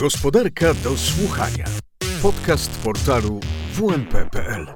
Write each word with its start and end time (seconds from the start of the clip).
Gospodarka 0.00 0.74
do 0.74 0.96
słuchania. 0.96 1.64
Podcast 2.22 2.84
portalu 2.84 3.40
wmp.pl. 3.72 4.66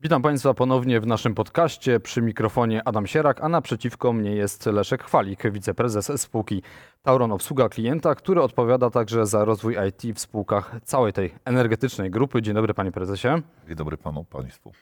Witam 0.00 0.22
Państwa 0.22 0.54
ponownie 0.54 1.00
w 1.00 1.06
naszym 1.06 1.34
podcaście. 1.34 2.00
Przy 2.00 2.22
mikrofonie 2.22 2.82
Adam 2.88 3.06
Sierak, 3.06 3.40
a 3.40 3.48
naprzeciwko 3.48 4.12
mnie 4.12 4.30
jest 4.30 4.66
Leszek 4.66 5.04
Chwalik, 5.04 5.52
wiceprezes 5.52 6.20
spółki 6.20 6.62
Tauron 7.02 7.32
Obsługa 7.32 7.68
Klienta, 7.68 8.14
który 8.14 8.42
odpowiada 8.42 8.90
także 8.90 9.26
za 9.26 9.44
rozwój 9.44 9.76
IT 9.88 10.16
w 10.16 10.20
spółkach 10.20 10.76
całej 10.84 11.12
tej 11.12 11.34
energetycznej 11.44 12.10
grupy. 12.10 12.42
Dzień 12.42 12.54
dobry 12.54 12.74
Panie 12.74 12.92
Prezesie. 12.92 13.28
Dzień 13.66 13.76
dobry 13.76 13.96
Panu, 13.96 14.24
Państwu. 14.24 14.72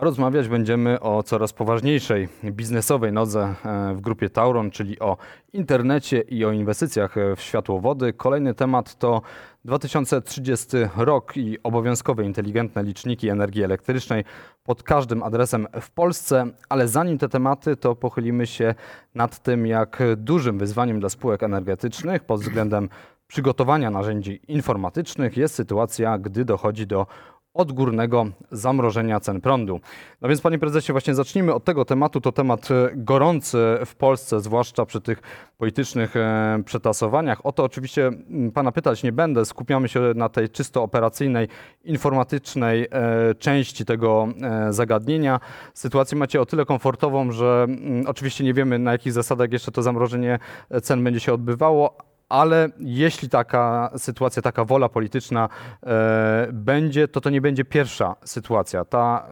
Rozmawiać 0.00 0.48
będziemy 0.48 1.00
o 1.00 1.22
coraz 1.22 1.52
poważniejszej 1.52 2.28
biznesowej 2.44 3.12
nodze 3.12 3.54
e, 3.64 3.94
w 3.94 4.00
grupie 4.00 4.30
Tauron, 4.30 4.70
czyli 4.70 4.98
o 4.98 5.16
internecie 5.52 6.20
i 6.20 6.44
o 6.44 6.52
inwestycjach 6.52 7.14
w 7.36 7.40
światłowody. 7.40 8.12
Kolejny 8.12 8.54
temat 8.54 8.98
to 8.98 9.22
2030 9.64 10.68
rok 10.96 11.36
i 11.36 11.62
obowiązkowe 11.62 12.24
inteligentne 12.24 12.82
liczniki 12.82 13.28
energii 13.28 13.62
elektrycznej 13.62 14.24
pod 14.64 14.82
każdym 14.82 15.22
adresem 15.22 15.66
w 15.80 15.90
Polsce, 15.90 16.46
ale 16.68 16.88
zanim 16.88 17.18
te 17.18 17.28
tematy, 17.28 17.76
to 17.76 17.96
pochylimy 17.96 18.46
się 18.46 18.74
nad 19.14 19.38
tym, 19.38 19.66
jak 19.66 20.02
dużym 20.16 20.58
wyzwaniem 20.58 21.00
dla 21.00 21.08
spółek 21.08 21.42
energetycznych 21.42 22.24
pod 22.24 22.40
względem 22.40 22.88
przygotowania 23.26 23.90
narzędzi 23.90 24.40
informatycznych 24.48 25.36
jest 25.36 25.54
sytuacja, 25.54 26.18
gdy 26.18 26.44
dochodzi 26.44 26.86
do 26.86 27.06
odgórnego 27.54 28.26
zamrożenia 28.52 29.20
cen 29.20 29.40
prądu. 29.40 29.80
No 30.20 30.28
więc 30.28 30.40
panie 30.40 30.58
prezesie, 30.58 30.92
właśnie 30.92 31.14
zacznijmy 31.14 31.54
od 31.54 31.64
tego 31.64 31.84
tematu. 31.84 32.20
To 32.20 32.32
temat 32.32 32.68
e, 32.70 32.90
gorący 32.94 33.58
w 33.86 33.94
Polsce, 33.94 34.40
zwłaszcza 34.40 34.86
przy 34.86 35.00
tych 35.00 35.22
politycznych 35.58 36.16
e, 36.16 36.62
przetasowaniach. 36.64 37.46
O 37.46 37.52
to 37.52 37.64
oczywiście 37.64 38.10
pana 38.54 38.72
pytać 38.72 39.02
nie 39.02 39.12
będę. 39.12 39.44
Skupiamy 39.44 39.88
się 39.88 40.00
na 40.14 40.28
tej 40.28 40.48
czysto 40.48 40.82
operacyjnej, 40.82 41.48
informatycznej 41.84 42.88
e, 42.90 43.34
części 43.34 43.84
tego 43.84 44.28
zagadnienia. 44.70 45.40
Sytuację 45.74 46.18
macie 46.18 46.40
o 46.40 46.46
tyle 46.46 46.64
komfortową, 46.64 47.32
że 47.32 47.66
oczywiście 48.06 48.44
nie 48.44 48.54
wiemy 48.54 48.78
na 48.78 48.92
jakich 48.92 49.12
zasadach 49.12 49.52
jeszcze 49.52 49.72
to 49.72 49.82
zamrożenie 49.82 50.38
cen 50.82 51.04
będzie 51.04 51.20
się 51.20 51.34
odbywało, 51.34 52.09
ale 52.30 52.68
jeśli 52.78 53.28
taka 53.28 53.90
sytuacja, 53.96 54.42
taka 54.42 54.64
wola 54.64 54.88
polityczna 54.88 55.48
e, 55.82 56.48
będzie, 56.52 57.08
to 57.08 57.20
to 57.20 57.30
nie 57.30 57.40
będzie 57.40 57.64
pierwsza 57.64 58.16
sytuacja. 58.24 58.84
Ta 58.84 59.26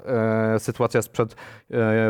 e, 0.55 0.59
sytuacja 0.59 1.03
sprzed 1.03 1.33
e, 1.33 1.37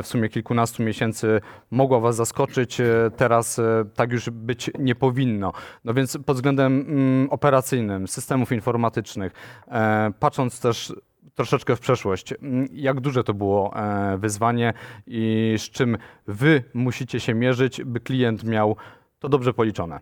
w 0.02 0.06
sumie 0.06 0.28
kilkunastu 0.28 0.82
miesięcy 0.82 1.40
mogła 1.70 2.00
Was 2.00 2.16
zaskoczyć, 2.16 2.80
e, 2.80 2.86
teraz 3.16 3.58
e, 3.58 3.84
tak 3.94 4.12
już 4.12 4.30
być 4.30 4.70
nie 4.78 4.94
powinno. 4.94 5.52
No 5.84 5.94
więc 5.94 6.18
pod 6.26 6.36
względem 6.36 6.80
mm, 6.80 7.30
operacyjnym, 7.30 8.08
systemów 8.08 8.52
informatycznych, 8.52 9.32
e, 9.68 10.12
patrząc 10.18 10.60
też 10.60 10.94
troszeczkę 11.34 11.76
w 11.76 11.80
przeszłość. 11.80 12.32
Mm, 12.32 12.68
jak 12.72 13.00
duże 13.00 13.24
to 13.24 13.34
było 13.34 13.74
wyzwanie 14.18 14.72
i 15.06 15.54
z 15.58 15.62
czym 15.62 15.98
Wy 16.26 16.64
musicie 16.74 17.20
się 17.20 17.34
mierzyć, 17.34 17.84
by 17.84 18.00
klient 18.00 18.44
miał 18.44 18.76
to 19.18 19.28
dobrze 19.28 19.54
policzone? 19.54 20.00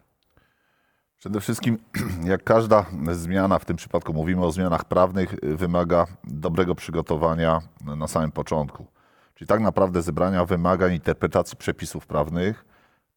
Przede 1.18 1.40
wszystkim, 1.40 1.78
jak 2.24 2.44
każda 2.44 2.86
zmiana, 3.12 3.58
w 3.58 3.64
tym 3.64 3.76
przypadku 3.76 4.12
mówimy 4.12 4.44
o 4.44 4.52
zmianach 4.52 4.84
prawnych, 4.84 5.34
wymaga 5.42 6.06
dobrego 6.24 6.74
przygotowania 6.74 7.60
na 7.96 8.08
samym 8.08 8.32
początku. 8.32 8.86
Czyli 9.34 9.48
tak 9.48 9.60
naprawdę 9.60 10.02
zebrania 10.02 10.44
wymagań, 10.44 10.94
interpretacji 10.94 11.56
przepisów 11.56 12.06
prawnych, 12.06 12.64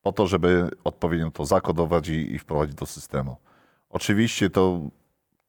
po 0.02 0.12
to, 0.12 0.28
żeby 0.28 0.70
odpowiednio 0.84 1.32
to 1.32 1.46
zakodować 1.46 2.10
i, 2.10 2.34
i 2.34 2.40
wprowadzić 2.40 2.76
do 2.76 2.86
systemu. 2.86 3.38
Oczywiście 3.90 4.50
to, 4.50 4.80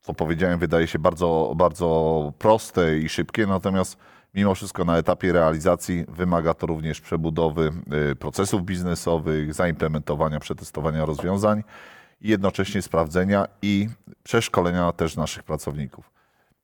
co 0.00 0.14
powiedziałem, 0.14 0.58
wydaje 0.58 0.86
się 0.86 0.98
bardzo, 0.98 1.52
bardzo 1.56 2.32
proste 2.38 2.98
i 2.98 3.08
szybkie, 3.08 3.46
natomiast 3.46 3.96
mimo 4.34 4.54
wszystko 4.54 4.84
na 4.84 4.98
etapie 4.98 5.32
realizacji 5.32 6.04
wymaga 6.08 6.54
to 6.54 6.66
również 6.66 7.00
przebudowy 7.00 7.72
y, 8.12 8.16
procesów 8.16 8.62
biznesowych, 8.62 9.54
zaimplementowania, 9.54 10.41
przetestowania 10.41 11.04
rozwiązań 11.04 11.62
i 12.20 12.28
jednocześnie 12.28 12.82
sprawdzenia 12.82 13.47
i 13.62 13.88
przeszkolenia 14.22 14.92
też 14.92 15.16
naszych 15.16 15.42
pracowników. 15.42 16.10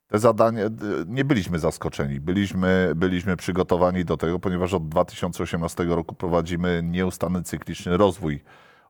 Te 0.08 0.18
zadania, 0.18 0.62
nie 1.06 1.24
byliśmy 1.24 1.58
zaskoczeni, 1.58 2.20
byliśmy, 2.20 2.92
byliśmy 2.96 3.36
przygotowani 3.36 4.04
do 4.04 4.16
tego, 4.16 4.38
ponieważ 4.38 4.74
od 4.74 4.88
2018 4.88 5.84
roku 5.84 6.14
prowadzimy 6.14 6.80
nieustanny 6.84 7.42
cykliczny 7.42 7.96
rozwój 7.96 8.42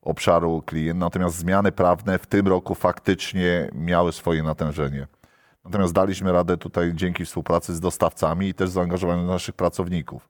obszaru 0.02 0.62
klient, 0.66 1.00
natomiast 1.00 1.36
zmiany 1.36 1.72
prawne 1.72 2.18
w 2.18 2.26
tym 2.26 2.48
roku 2.48 2.74
faktycznie 2.74 3.68
miały 3.74 4.12
swoje 4.12 4.42
natężenie. 4.42 5.06
Natomiast 5.64 5.92
daliśmy 5.92 6.32
radę 6.32 6.56
tutaj 6.56 6.92
dzięki 6.94 7.24
współpracy 7.24 7.74
z 7.74 7.80
dostawcami 7.80 8.48
i 8.48 8.54
też 8.54 8.70
zaangażowaniu 8.70 9.26
naszych 9.26 9.54
pracowników. 9.54 10.28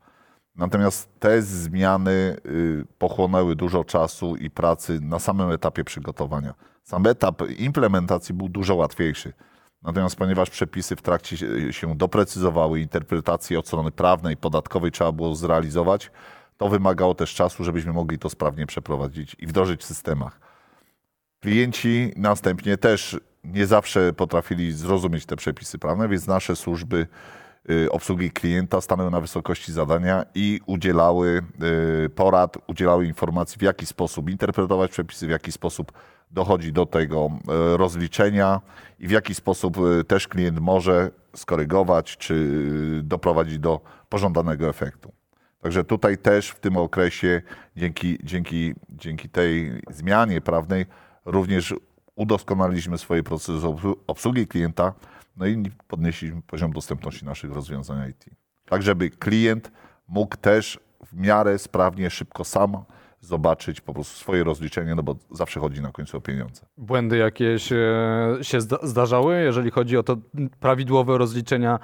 Natomiast 0.57 1.21
te 1.21 1.43
zmiany 1.43 2.37
y, 2.47 2.85
pochłonęły 2.99 3.57
dużo 3.57 3.85
czasu 3.85 4.37
i 4.37 4.51
pracy 4.51 5.01
na 5.01 5.19
samym 5.19 5.51
etapie 5.51 5.85
przygotowania. 5.85 6.55
Sam 6.83 7.07
etap 7.07 7.43
implementacji 7.59 8.35
był 8.35 8.49
dużo 8.49 8.75
łatwiejszy. 8.75 9.33
Natomiast 9.83 10.17
ponieważ 10.17 10.51
przepisy 10.51 10.97
w 10.97 11.03
trakcie 11.03 11.37
się 11.71 11.97
doprecyzowały, 11.97 12.81
interpretacje 12.81 13.59
od 13.59 13.67
strony 13.67 13.91
prawnej, 13.91 14.35
i 14.35 14.37
podatkowej 14.37 14.91
trzeba 14.91 15.13
było 15.13 15.35
zrealizować, 15.35 16.11
to 16.57 16.69
wymagało 16.69 17.15
też 17.15 17.35
czasu, 17.35 17.65
żebyśmy 17.65 17.93
mogli 17.93 18.19
to 18.19 18.31
sprawnie 18.31 18.67
przeprowadzić 18.67 19.37
i 19.39 19.47
wdrożyć 19.47 19.81
w 19.81 19.85
systemach. 19.85 20.41
Klienci 21.41 22.13
następnie 22.17 22.77
też 22.77 23.21
nie 23.45 23.67
zawsze 23.67 24.13
potrafili 24.13 24.73
zrozumieć 24.73 25.27
te 25.27 25.37
przepisy 25.37 25.79
prawne, 25.79 26.09
więc 26.09 26.27
nasze 26.27 26.57
służby 26.57 27.07
obsługi 27.91 28.31
klienta 28.31 28.81
stanęły 28.81 29.11
na 29.11 29.21
wysokości 29.21 29.73
zadania 29.73 30.25
i 30.35 30.61
udzielały 30.67 31.43
y, 32.07 32.11
porad, 32.11 32.59
udzielały 32.67 33.07
informacji, 33.07 33.59
w 33.59 33.63
jaki 33.63 33.87
sposób 33.87 34.31
interpretować 34.31 34.91
przepisy, 34.91 35.27
w 35.27 35.31
jaki 35.31 35.53
sposób 35.53 35.93
dochodzi 36.31 36.73
do 36.73 36.87
tego 36.87 37.31
y, 37.75 37.77
rozliczenia 37.77 38.61
i 38.99 39.09
w 39.09 39.11
jaki 39.11 39.35
sposób 39.35 39.77
też 40.09 40.29
klient 40.29 40.61
może 40.61 41.11
skorygować 41.37 42.17
czy 42.17 42.61
doprowadzić 43.03 43.59
do 43.59 43.81
pożądanego 44.09 44.69
efektu. 44.69 45.13
Także 45.63 45.85
tutaj 45.85 46.19
też 46.19 46.51
w 46.51 46.61
tym 46.61 46.77
okresie 46.77 47.43
dzięki, 47.77 48.19
dzięki, 48.23 48.75
dzięki 48.89 49.29
tej 49.29 49.83
zmianie 49.91 50.41
prawnej 50.41 50.87
również 51.25 51.75
udoskonaliliśmy 52.15 52.99
swoje 52.99 53.23
procesy 53.23 53.67
obsługi 54.07 54.47
klienta, 54.47 54.95
no 55.37 55.47
i 55.47 55.71
podnieśliśmy 55.89 56.43
poziom 56.43 56.73
dostępności 56.73 57.25
naszych 57.25 57.53
rozwiązań 57.53 58.11
IT. 58.11 58.25
Tak, 58.65 58.83
żeby 58.83 59.11
klient 59.11 59.73
mógł 60.09 60.37
też 60.37 60.81
w 61.07 61.15
miarę 61.15 61.59
sprawnie, 61.59 62.11
szybko 62.11 62.45
sam 62.45 62.85
zobaczyć 63.27 63.81
po 63.81 63.95
prostu 63.95 64.19
swoje 64.19 64.45
rozliczenie, 64.45 64.95
no 64.95 65.03
bo 65.03 65.17
zawsze 65.31 65.61
chodzi 65.61 65.83
na 65.83 65.93
końcu 65.93 66.17
o 66.17 66.21
pieniądze. 66.21 66.67
Błędy 66.77 67.17
jakieś 67.17 67.69
się 68.43 68.61
zdarzały, 68.83 69.43
jeżeli 69.43 69.71
chodzi 69.71 69.97
o 69.97 70.03
to 70.03 70.17
prawidłowe 70.61 71.19
rozliczenia 71.19 71.79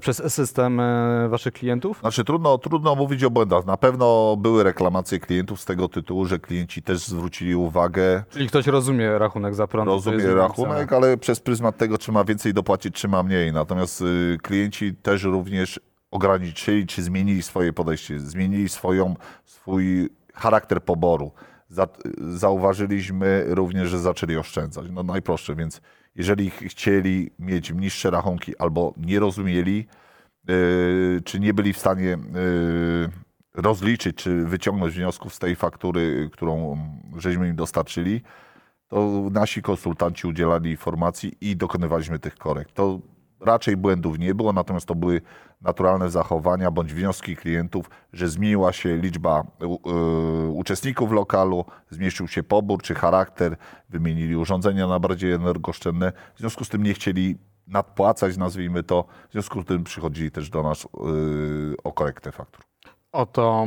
przez 0.00 0.22
system 0.34 0.80
e, 0.80 1.28
waszych 1.28 1.52
klientów? 1.52 1.98
Znaczy 2.00 2.24
trudno, 2.24 2.58
trudno 2.58 2.94
mówić 2.94 3.24
o 3.24 3.30
błędach. 3.30 3.66
Na 3.66 3.76
pewno 3.76 4.36
były 4.36 4.62
reklamacje 4.62 5.20
klientów 5.20 5.60
z 5.60 5.64
tego 5.64 5.88
tytułu, 5.88 6.24
że 6.24 6.38
klienci 6.38 6.82
też 6.82 6.98
zwrócili 6.98 7.54
uwagę. 7.54 8.24
Czyli 8.30 8.48
ktoś 8.48 8.66
rozumie 8.66 9.18
rachunek 9.18 9.54
za 9.54 9.66
prąd. 9.66 9.88
Rozumie 9.88 10.34
rachunek, 10.34 10.92
ale 10.92 11.16
przez 11.16 11.40
pryzmat 11.40 11.76
tego, 11.76 11.98
czy 11.98 12.12
ma 12.12 12.24
więcej 12.24 12.54
dopłacić, 12.54 12.94
czy 12.94 13.08
ma 13.08 13.22
mniej. 13.22 13.52
Natomiast 13.52 14.00
y, 14.00 14.38
klienci 14.42 14.94
też 14.94 15.22
również 15.22 15.80
ograniczyli, 16.10 16.86
czy 16.86 17.02
zmienili 17.02 17.42
swoje 17.42 17.72
podejście, 17.72 18.20
zmienili 18.20 18.68
swoją, 18.68 19.14
swój 19.44 20.10
charakter 20.38 20.82
poboru. 20.82 21.32
Za, 21.68 21.86
zauważyliśmy 22.18 23.44
również, 23.48 23.88
że 23.88 23.98
zaczęli 23.98 24.36
oszczędzać. 24.36 24.86
No 24.90 25.02
najprostsze, 25.02 25.54
więc 25.54 25.80
jeżeli 26.14 26.50
chcieli 26.50 27.30
mieć 27.38 27.72
niższe 27.72 28.10
rachunki 28.10 28.58
albo 28.58 28.94
nie 28.96 29.20
rozumieli, 29.20 29.86
yy, 30.48 31.22
czy 31.24 31.40
nie 31.40 31.54
byli 31.54 31.72
w 31.72 31.78
stanie 31.78 32.08
yy, 32.08 33.10
rozliczyć, 33.54 34.16
czy 34.16 34.44
wyciągnąć 34.44 34.94
wniosków 34.94 35.34
z 35.34 35.38
tej 35.38 35.56
faktury, 35.56 36.30
którą 36.32 36.78
żeśmy 37.16 37.48
im 37.48 37.56
dostarczyli, 37.56 38.22
to 38.88 39.28
nasi 39.30 39.62
konsultanci 39.62 40.26
udzielali 40.26 40.70
informacji 40.70 41.36
i 41.40 41.56
dokonywaliśmy 41.56 42.18
tych 42.18 42.36
korekt. 42.36 42.74
To 42.74 43.00
raczej 43.40 43.76
błędów 43.76 44.18
nie 44.18 44.34
było, 44.34 44.52
natomiast 44.52 44.86
to 44.86 44.94
były 44.94 45.20
naturalne 45.60 46.10
zachowania 46.10 46.70
bądź 46.70 46.94
wnioski 46.94 47.36
klientów, 47.36 47.90
że 48.12 48.28
zmieniła 48.28 48.72
się 48.72 48.96
liczba 48.96 49.42
y, 49.62 50.48
uczestników 50.50 51.12
lokalu, 51.12 51.64
zmniejszył 51.90 52.28
się 52.28 52.42
pobór 52.42 52.82
czy 52.82 52.94
charakter, 52.94 53.56
wymienili 53.88 54.36
urządzenia 54.36 54.86
na 54.86 55.00
bardziej 55.00 55.32
energooszczędne. 55.32 56.12
W 56.34 56.38
związku 56.38 56.64
z 56.64 56.68
tym 56.68 56.82
nie 56.82 56.94
chcieli 56.94 57.38
nadpłacać, 57.66 58.36
nazwijmy 58.36 58.82
to, 58.82 59.04
w 59.28 59.32
związku 59.32 59.62
z 59.62 59.64
tym 59.64 59.84
przychodzili 59.84 60.30
też 60.30 60.50
do 60.50 60.62
nas 60.62 60.84
y, 60.84 60.88
o 61.84 61.92
korektę 61.92 62.32
faktur. 62.32 62.64
Oto 63.12 63.66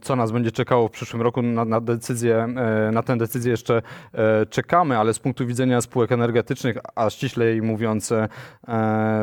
co 0.00 0.16
nas 0.16 0.32
będzie 0.32 0.52
czekało 0.52 0.88
w 0.88 0.90
przyszłym 0.90 1.22
roku. 1.22 1.42
Na, 1.42 1.64
na, 1.64 1.80
decyzję, 1.80 2.36
e, 2.36 2.90
na 2.92 3.02
tę 3.02 3.16
decyzję 3.18 3.50
jeszcze 3.50 3.82
e, 4.12 4.46
czekamy, 4.46 4.98
ale 4.98 5.14
z 5.14 5.18
punktu 5.18 5.46
widzenia 5.46 5.80
spółek 5.80 6.12
energetycznych, 6.12 6.76
a 6.94 7.10
ściślej 7.10 7.62
mówiąc 7.62 8.12
e, 8.12 8.28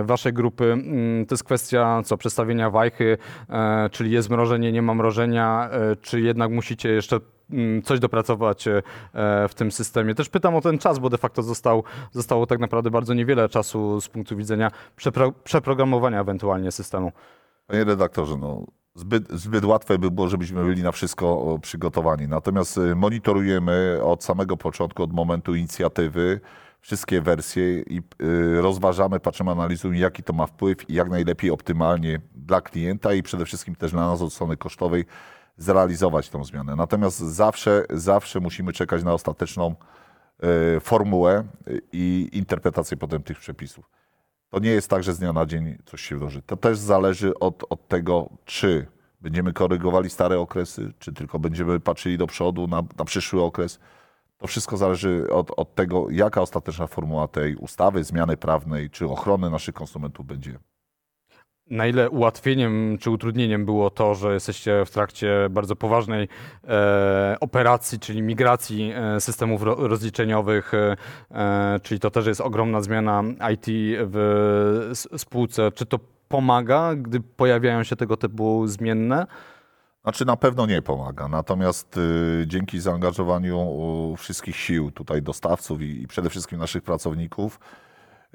waszej 0.03 0.33
grupy, 0.33 0.65
mm, 0.71 1.25
to 1.25 1.33
jest 1.33 1.43
kwestia 1.43 2.01
co 2.05 2.17
przedstawienia 2.17 2.69
wajchy, 2.69 3.17
czyli 3.91 4.11
jest 4.11 4.29
mrożenie, 4.29 4.71
nie 4.71 4.81
ma 4.81 4.93
mrożenia, 4.93 5.69
czy 6.01 6.21
jednak 6.21 6.51
musicie 6.51 6.89
jeszcze 6.89 7.19
mm, 7.51 7.81
coś 7.81 7.99
dopracować 7.99 8.65
w 9.49 9.53
tym 9.55 9.71
systemie. 9.71 10.15
Też 10.15 10.29
pytam 10.29 10.55
o 10.55 10.61
ten 10.61 10.77
czas, 10.77 10.99
bo 10.99 11.09
de 11.09 11.17
facto 11.17 11.43
został, 11.43 11.83
zostało 12.11 12.45
tak 12.47 12.59
naprawdę 12.59 12.91
bardzo 12.91 13.13
niewiele 13.13 13.49
czasu 13.49 14.01
z 14.01 14.09
punktu 14.09 14.37
widzenia 14.37 14.71
przepro, 14.95 15.31
przeprogramowania 15.31 16.21
ewentualnie 16.21 16.71
systemu. 16.71 17.11
Panie 17.67 17.83
redaktorze, 17.83 18.37
no 18.37 18.65
zbyt, 18.95 19.31
zbyt 19.31 19.65
łatwe 19.65 19.97
by 19.97 20.11
było, 20.11 20.29
żebyśmy 20.29 20.63
byli 20.63 20.83
na 20.83 20.91
wszystko 20.91 21.59
przygotowani. 21.61 22.27
Natomiast 22.27 22.77
y, 22.77 22.95
monitorujemy 22.95 23.99
od 24.03 24.23
samego 24.23 24.57
początku, 24.57 25.03
od 25.03 25.13
momentu 25.13 25.55
inicjatywy 25.55 26.39
wszystkie 26.81 27.21
wersje 27.21 27.79
i 27.79 28.01
y, 28.21 28.61
rozważamy, 28.61 29.19
patrzymy, 29.19 29.51
analizujemy, 29.51 29.99
jaki 29.99 30.23
to 30.23 30.33
ma 30.33 30.45
wpływ 30.45 30.89
i 30.89 30.93
jak 30.93 31.09
najlepiej 31.09 31.51
optymalnie 31.51 32.21
dla 32.35 32.61
klienta 32.61 33.13
i 33.13 33.23
przede 33.23 33.45
wszystkim 33.45 33.75
też 33.75 33.91
dla 33.91 34.07
nas 34.07 34.21
od 34.21 34.33
strony 34.33 34.57
kosztowej 34.57 35.05
zrealizować 35.57 36.29
tą 36.29 36.43
zmianę. 36.43 36.75
Natomiast 36.75 37.19
zawsze, 37.19 37.85
zawsze 37.89 38.39
musimy 38.39 38.73
czekać 38.73 39.03
na 39.03 39.13
ostateczną 39.13 39.75
y, 40.75 40.79
formułę 40.79 41.43
i 41.91 42.29
interpretację 42.33 42.97
potem 42.97 43.23
tych 43.23 43.39
przepisów. 43.39 44.02
To 44.53 44.59
nie 44.59 44.69
jest 44.69 44.89
tak, 44.89 45.03
że 45.03 45.13
z 45.13 45.19
dnia 45.19 45.33
na 45.33 45.45
dzień 45.45 45.77
coś 45.85 46.01
się 46.01 46.15
wdroży. 46.15 46.41
To 46.41 46.57
też 46.57 46.77
zależy 46.77 47.39
od, 47.39 47.63
od 47.69 47.87
tego, 47.87 48.29
czy 48.45 48.87
będziemy 49.21 49.53
korygowali 49.53 50.09
stare 50.09 50.39
okresy, 50.39 50.93
czy 50.99 51.13
tylko 51.13 51.39
będziemy 51.39 51.79
patrzyli 51.79 52.17
do 52.17 52.27
przodu 52.27 52.67
na, 52.67 52.83
na 52.97 53.05
przyszły 53.05 53.43
okres. 53.43 53.79
To 54.37 54.47
wszystko 54.47 54.77
zależy 54.77 55.27
od, 55.31 55.51
od 55.57 55.75
tego, 55.75 56.07
jaka 56.09 56.41
ostateczna 56.41 56.87
formuła 56.87 57.27
tej 57.27 57.55
ustawy, 57.55 58.03
zmiany 58.03 58.37
prawnej, 58.37 58.89
czy 58.89 59.05
ochrony 59.07 59.49
naszych 59.49 59.75
konsumentów 59.75 60.25
będzie. 60.25 60.59
Na 61.73 61.87
ile 61.87 62.09
ułatwieniem 62.09 62.97
czy 62.99 63.09
utrudnieniem 63.09 63.65
było 63.65 63.89
to, 63.89 64.15
że 64.15 64.33
jesteście 64.33 64.85
w 64.85 64.89
trakcie 64.89 65.47
bardzo 65.49 65.75
poważnej 65.75 66.27
e, 66.67 67.37
operacji, 67.39 67.99
czyli 67.99 68.21
migracji 68.21 68.91
e, 68.95 69.21
systemów 69.21 69.63
ro, 69.63 69.87
rozliczeniowych, 69.87 70.73
e, 70.73 70.95
e 71.31 71.79
czyli 71.83 71.99
to 71.99 72.11
też 72.11 72.25
jest 72.25 72.41
ogromna 72.41 72.81
zmiana 72.81 73.23
IT 73.53 73.65
w 73.97 74.91
spółce. 75.17 75.71
Czy 75.71 75.85
to 75.85 75.99
pomaga, 76.27 76.95
gdy 76.95 77.19
pojawiają 77.19 77.83
się 77.83 77.95
tego 77.95 78.17
typu 78.17 78.67
zmienne? 78.67 79.27
Znaczy 80.03 80.25
na 80.25 80.37
pewno 80.37 80.65
nie 80.65 80.81
pomaga, 80.81 81.27
natomiast 81.27 81.97
y, 81.97 82.43
dzięki 82.47 82.79
zaangażowaniu 82.79 84.15
wszystkich 84.17 84.55
sił, 84.55 84.91
tutaj 84.91 85.21
dostawców 85.21 85.81
i, 85.81 86.01
i 86.01 86.07
przede 86.07 86.29
wszystkim 86.29 86.59
naszych 86.59 86.83
pracowników, 86.83 87.59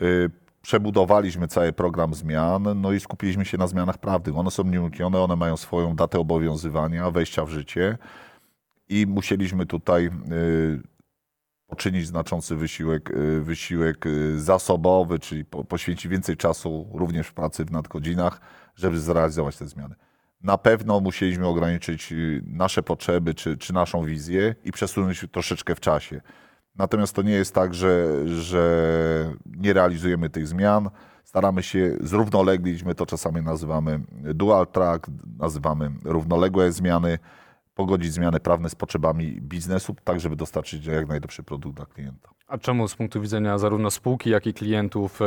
y, 0.02 0.30
przebudowaliśmy 0.62 1.48
cały 1.48 1.72
program 1.72 2.14
zmian, 2.14 2.80
no 2.80 2.92
i 2.92 3.00
skupiliśmy 3.00 3.44
się 3.44 3.58
na 3.58 3.66
zmianach 3.66 3.98
prawnych. 3.98 4.36
One 4.36 4.50
są 4.50 4.64
nieuniknione, 4.64 5.20
one 5.20 5.36
mają 5.36 5.56
swoją 5.56 5.96
datę 5.96 6.18
obowiązywania, 6.18 7.10
wejścia 7.10 7.44
w 7.44 7.50
życie 7.50 7.98
i 8.88 9.06
musieliśmy 9.06 9.66
tutaj 9.66 10.06
y, 10.06 10.82
poczynić 11.66 12.06
znaczący 12.06 12.56
wysiłek, 12.56 13.10
y, 13.10 13.40
wysiłek 13.40 14.06
y, 14.06 14.40
zasobowy, 14.40 15.18
czyli 15.18 15.44
poświęcić 15.44 16.08
więcej 16.08 16.36
czasu 16.36 16.88
również 16.92 17.26
w 17.26 17.32
pracy 17.32 17.64
w 17.64 17.70
nadgodzinach, 17.70 18.40
żeby 18.76 19.00
zrealizować 19.00 19.56
te 19.56 19.68
zmiany. 19.68 19.94
Na 20.42 20.58
pewno 20.58 21.00
musieliśmy 21.00 21.46
ograniczyć 21.46 22.14
nasze 22.46 22.82
potrzeby 22.82 23.34
czy, 23.34 23.56
czy 23.56 23.72
naszą 23.72 24.04
wizję 24.04 24.54
i 24.64 24.72
przesunąć 24.72 25.26
troszeczkę 25.32 25.74
w 25.74 25.80
czasie. 25.80 26.20
Natomiast 26.78 27.16
to 27.16 27.22
nie 27.22 27.32
jest 27.32 27.54
tak, 27.54 27.74
że, 27.74 28.22
że 28.28 29.34
nie 29.46 29.72
realizujemy 29.72 30.30
tych 30.30 30.48
zmian. 30.48 30.90
Staramy 31.24 31.62
się 31.62 31.96
zrównoleglić, 32.00 32.82
my 32.82 32.94
to 32.94 33.06
czasami 33.06 33.42
nazywamy 33.42 34.00
dual 34.34 34.66
track, 34.66 35.06
nazywamy 35.38 35.90
równoległe 36.04 36.72
zmiany, 36.72 37.18
pogodzić 37.74 38.12
zmiany 38.12 38.40
prawne 38.40 38.70
z 38.70 38.74
potrzebami 38.74 39.40
biznesu, 39.40 39.94
tak 40.04 40.20
żeby 40.20 40.36
dostarczyć 40.36 40.86
jak 40.86 41.08
najlepszy 41.08 41.42
produkt 41.42 41.76
dla 41.76 41.86
klienta. 41.86 42.30
A 42.48 42.58
czemu 42.58 42.88
z 42.88 42.94
punktu 42.94 43.20
widzenia 43.20 43.58
zarówno 43.58 43.90
spółki, 43.90 44.30
jak 44.30 44.46
i 44.46 44.54
klientów 44.54 45.20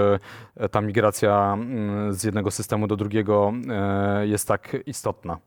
e, 0.56 0.69
ta 0.69 0.81
migracja 0.81 1.54
mm, 1.54 2.13
z 2.13 2.24
jednego 2.24 2.51
systemu 2.51 2.88
do 2.88 2.95
drugiego 2.95 3.54
e, 3.69 4.27
jest 4.27 4.47
tak 4.47 4.77
istotna? 4.86 5.38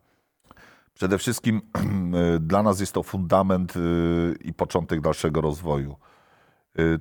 Przede 0.95 1.17
wszystkim 1.17 1.61
dla 2.39 2.63
nas 2.63 2.79
jest 2.79 2.93
to 2.93 3.03
fundament 3.03 3.75
y, 3.75 3.79
i 4.41 4.53
początek 4.53 5.01
dalszego 5.01 5.41
rozwoju. 5.41 5.95
Y, 6.79 6.99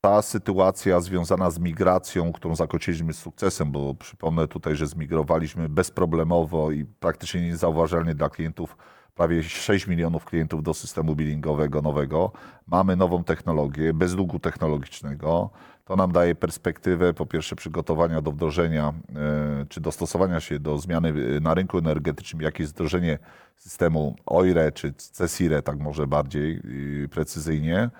ta 0.00 0.22
sytuacja 0.22 1.00
związana 1.00 1.50
z 1.50 1.58
migracją, 1.58 2.32
którą 2.32 2.56
zakończyliśmy 2.56 3.12
z 3.12 3.18
sukcesem, 3.18 3.72
bo 3.72 3.94
przypomnę 3.94 4.48
tutaj, 4.48 4.76
że 4.76 4.86
zmigrowaliśmy 4.86 5.68
bezproblemowo 5.68 6.70
i 6.70 6.84
praktycznie 6.84 7.42
niezauważalnie 7.42 8.14
dla 8.14 8.28
klientów 8.28 8.76
prawie 9.18 9.42
6 9.42 9.86
milionów 9.86 10.24
klientów 10.24 10.62
do 10.62 10.74
systemu 10.74 11.16
billingowego 11.16 11.82
nowego. 11.82 12.32
Mamy 12.66 12.96
nową 12.96 13.24
technologię, 13.24 13.94
bez 13.94 14.14
długu 14.14 14.38
technologicznego. 14.38 15.50
To 15.84 15.96
nam 15.96 16.12
daje 16.12 16.34
perspektywę, 16.34 17.14
po 17.14 17.26
pierwsze, 17.26 17.56
przygotowania 17.56 18.20
do 18.20 18.32
wdrożenia 18.32 18.92
e, 19.16 19.66
czy 19.68 19.80
dostosowania 19.80 20.40
się 20.40 20.58
do 20.58 20.78
zmiany 20.78 21.08
e, 21.36 21.40
na 21.40 21.54
rynku 21.54 21.78
energetycznym, 21.78 22.42
jakie 22.42 22.62
jest 22.62 22.74
wdrożenie 22.74 23.18
systemu 23.56 24.16
OIRE 24.26 24.72
czy 24.72 24.92
CESIRE, 24.92 25.62
tak 25.62 25.78
może 25.78 26.06
bardziej 26.06 26.62
precyzyjnie. 27.10 27.90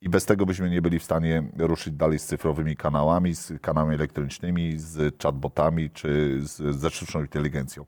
I 0.00 0.08
bez 0.08 0.24
tego 0.24 0.46
byśmy 0.46 0.70
nie 0.70 0.82
byli 0.82 0.98
w 0.98 1.04
stanie 1.04 1.42
ruszyć 1.58 1.94
dalej 1.94 2.18
z 2.18 2.26
cyfrowymi 2.26 2.76
kanałami, 2.76 3.34
z 3.34 3.52
kanałami 3.60 3.94
elektronicznymi, 3.94 4.78
z 4.78 5.22
chatbotami 5.22 5.90
czy 5.90 6.40
z, 6.42 6.76
ze 6.76 6.90
sztuczną 6.90 7.20
inteligencją. 7.20 7.84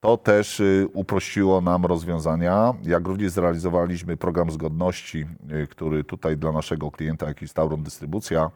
To 0.00 0.16
też 0.16 0.60
y, 0.60 0.88
uprościło 0.92 1.60
nam 1.60 1.86
rozwiązania, 1.86 2.74
jak 2.82 3.06
również 3.06 3.32
zrealizowaliśmy 3.32 4.16
program 4.16 4.50
zgodności, 4.50 5.26
y, 5.62 5.66
który 5.66 6.04
tutaj 6.04 6.36
dla 6.36 6.52
naszego 6.52 6.90
klienta, 6.90 7.26
jaki 7.26 7.44
jest 7.44 7.54
Tauron 7.54 7.82
Dystrybucja, 7.82 8.50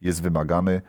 jest 0.00 0.22
wymagany. 0.22 0.82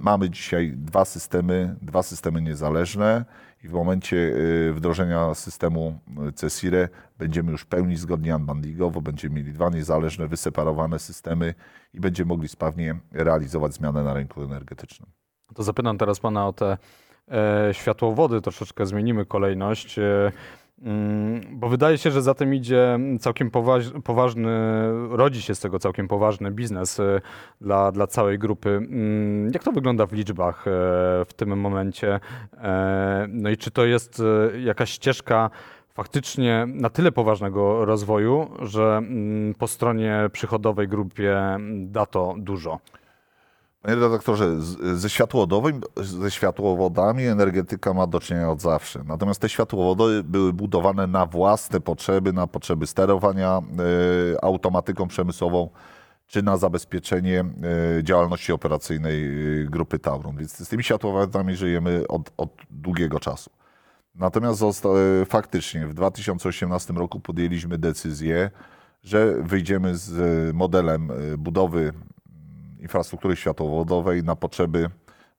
Mamy 0.00 0.30
dzisiaj 0.30 0.72
dwa 0.76 1.04
systemy, 1.04 1.76
dwa 1.82 2.02
systemy 2.02 2.42
niezależne 2.42 3.24
i 3.64 3.68
w 3.68 3.72
momencie 3.72 4.16
y, 4.16 4.72
wdrożenia 4.72 5.34
systemu 5.34 5.98
CESIRE 6.34 6.88
będziemy 7.18 7.52
już 7.52 7.64
pełni 7.64 7.96
zgodnie 7.96 8.36
unbundlingowo, 8.36 9.00
będziemy 9.00 9.34
mieli 9.34 9.52
dwa 9.52 9.70
niezależne, 9.70 10.28
wyseparowane 10.28 10.98
systemy 10.98 11.54
i 11.94 12.00
będziemy 12.00 12.28
mogli 12.28 12.48
sprawnie 12.48 12.98
realizować 13.12 13.74
zmianę 13.74 14.02
na 14.02 14.14
rynku 14.14 14.42
energetycznym. 14.42 15.08
To 15.54 15.62
zapytam 15.62 15.98
teraz 15.98 16.20
Pana 16.20 16.48
o 16.48 16.52
te 16.52 16.78
światłowody, 17.72 18.40
troszeczkę 18.40 18.86
zmienimy 18.86 19.26
kolejność. 19.26 19.98
E, 19.98 20.32
mm, 20.82 21.40
bo 21.52 21.68
wydaje 21.68 21.98
się, 21.98 22.10
że 22.10 22.22
za 22.22 22.34
tym 22.34 22.54
idzie 22.54 22.98
całkiem 23.20 23.50
poważny, 24.04 24.50
rodzi 25.10 25.42
się 25.42 25.54
z 25.54 25.60
tego 25.60 25.78
całkiem 25.78 26.08
poważny 26.08 26.50
biznes 26.50 27.00
e, 27.00 27.20
dla, 27.60 27.92
dla 27.92 28.06
całej 28.06 28.38
grupy. 28.38 28.70
Mm, 28.70 29.50
jak 29.54 29.64
to 29.64 29.72
wygląda 29.72 30.06
w 30.06 30.12
liczbach 30.12 30.68
e, 30.68 30.70
w 31.24 31.32
tym 31.36 31.60
momencie? 31.60 32.20
No 33.28 33.50
i 33.50 33.56
czy 33.56 33.70
to 33.70 33.84
jest 33.84 34.22
jakaś 34.64 34.90
ścieżka 34.90 35.50
faktycznie 35.94 36.66
na 36.68 36.90
tyle 36.90 37.12
poważnego 37.12 37.84
rozwoju, 37.84 38.50
że 38.62 38.96
mm, 38.96 39.54
po 39.54 39.66
stronie 39.66 40.30
przychodowej 40.32 40.88
grupie 40.88 41.58
da 41.68 42.06
to 42.06 42.34
dużo? 42.38 42.78
Panie 43.86 44.00
redaktorze, 44.00 44.62
ze, 44.94 45.10
światłowodami, 45.10 45.80
ze 45.96 46.30
światłowodami 46.30 47.24
energetyka 47.24 47.94
ma 47.94 48.06
do 48.06 48.20
czynienia 48.20 48.50
od 48.50 48.60
zawsze. 48.60 49.04
Natomiast 49.04 49.40
te 49.40 49.48
światłowody 49.48 50.22
były 50.24 50.52
budowane 50.52 51.06
na 51.06 51.26
własne 51.26 51.80
potrzeby, 51.80 52.32
na 52.32 52.46
potrzeby 52.46 52.86
sterowania 52.86 53.62
y, 54.32 54.40
automatyką 54.42 55.08
przemysłową, 55.08 55.70
czy 56.26 56.42
na 56.42 56.56
zabezpieczenie 56.56 57.44
y, 57.98 58.04
działalności 58.04 58.52
operacyjnej 58.52 59.24
y, 59.62 59.68
grupy 59.70 59.98
Tauron. 59.98 60.36
Więc 60.36 60.56
z 60.56 60.68
tymi 60.68 60.84
światłowodami 60.84 61.56
żyjemy 61.56 62.04
od, 62.08 62.32
od 62.36 62.50
długiego 62.70 63.20
czasu. 63.20 63.50
Natomiast 64.14 64.62
faktycznie 65.26 65.86
w 65.86 65.94
2018 65.94 66.92
roku 66.92 67.20
podjęliśmy 67.20 67.78
decyzję, 67.78 68.50
że 69.02 69.42
wyjdziemy 69.42 69.96
z 69.96 70.54
modelem 70.54 71.08
budowy 71.38 71.92
infrastruktury 72.80 73.36
światłowodowej 73.36 74.22
na 74.22 74.36
potrzeby 74.36 74.90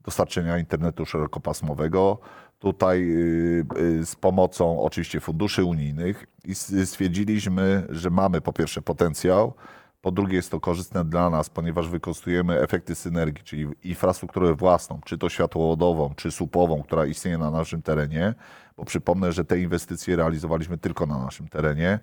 dostarczenia 0.03 0.58
internetu 0.58 1.06
szerokopasmowego. 1.06 2.20
Tutaj 2.60 3.01
y, 3.01 3.65
y, 3.77 4.06
z 4.06 4.15
pomocą 4.15 4.82
oczywiście 4.82 5.20
funduszy 5.20 5.63
unijnych 5.63 6.25
i 6.46 6.56
stwierdziliśmy, 6.86 7.88
że 7.89 8.10
mamy 8.10 8.41
po 8.41 8.53
pierwsze 8.53 8.82
potencjał, 8.82 9.53
Po 10.01 10.12
drugie 10.12 10.36
jest 10.36 10.51
to 10.51 10.60
korzystne 10.60 11.06
dla 11.06 11.29
nas, 11.29 11.50
ponieważ 11.50 11.89
wykorzystujemy 11.89 12.60
efekty 12.60 12.96
synergii, 12.96 13.44
czyli 13.44 13.67
infrastrukturę 13.84 14.53
własną, 14.56 15.00
czy 15.06 15.17
to 15.17 15.29
światłowodową, 15.29 16.13
czy 16.15 16.32
słupową, 16.32 16.84
która 16.84 17.06
istnieje 17.06 17.38
na 17.38 17.51
naszym 17.51 17.82
terenie, 17.82 18.34
bo 18.77 18.86
przypomnę, 18.86 19.32
że 19.32 19.46
te 19.46 19.60
inwestycje 19.60 20.15
realizowaliśmy 20.15 20.77
tylko 20.77 21.06
na 21.06 21.17
naszym 21.17 21.48
terenie, 21.48 22.00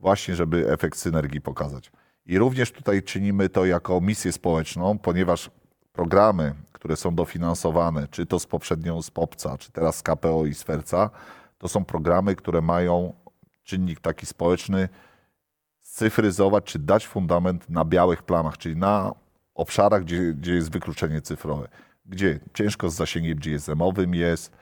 właśnie 0.00 0.34
żeby 0.34 0.72
efekt 0.72 0.98
synergii 0.98 1.40
pokazać. 1.40 1.90
I 2.28 2.38
również 2.38 2.72
tutaj 2.72 3.02
czynimy 3.02 3.48
to 3.48 3.66
jako 3.66 4.00
misję 4.00 4.32
społeczną, 4.32 4.98
ponieważ 4.98 5.50
programy, 5.92 6.54
które 6.72 6.96
są 6.96 7.14
dofinansowane, 7.14 8.08
czy 8.10 8.26
to 8.26 8.38
z 8.38 8.46
poprzednią 8.46 9.02
z 9.02 9.10
POPCA, 9.10 9.58
czy 9.58 9.72
teraz 9.72 9.96
z 9.96 10.02
KPO 10.02 10.46
i 10.46 10.54
z 10.54 10.62
FERCA, 10.62 11.10
to 11.58 11.68
są 11.68 11.84
programy, 11.84 12.36
które 12.36 12.60
mają 12.60 13.12
czynnik 13.64 14.00
taki 14.00 14.26
społeczny, 14.26 14.88
scyfryzować, 15.80 16.64
czy 16.64 16.78
dać 16.78 17.06
fundament 17.06 17.70
na 17.70 17.84
białych 17.84 18.22
plamach, 18.22 18.58
czyli 18.58 18.76
na 18.76 19.14
obszarach, 19.54 20.04
gdzie, 20.04 20.34
gdzie 20.34 20.54
jest 20.54 20.70
wykluczenie 20.70 21.20
cyfrowe, 21.20 21.68
gdzie 22.06 22.40
ciężko 22.54 22.90
z 22.90 22.94
zasięgiem 22.94 23.38
GSM-owym 23.38 24.14
jest, 24.14 24.52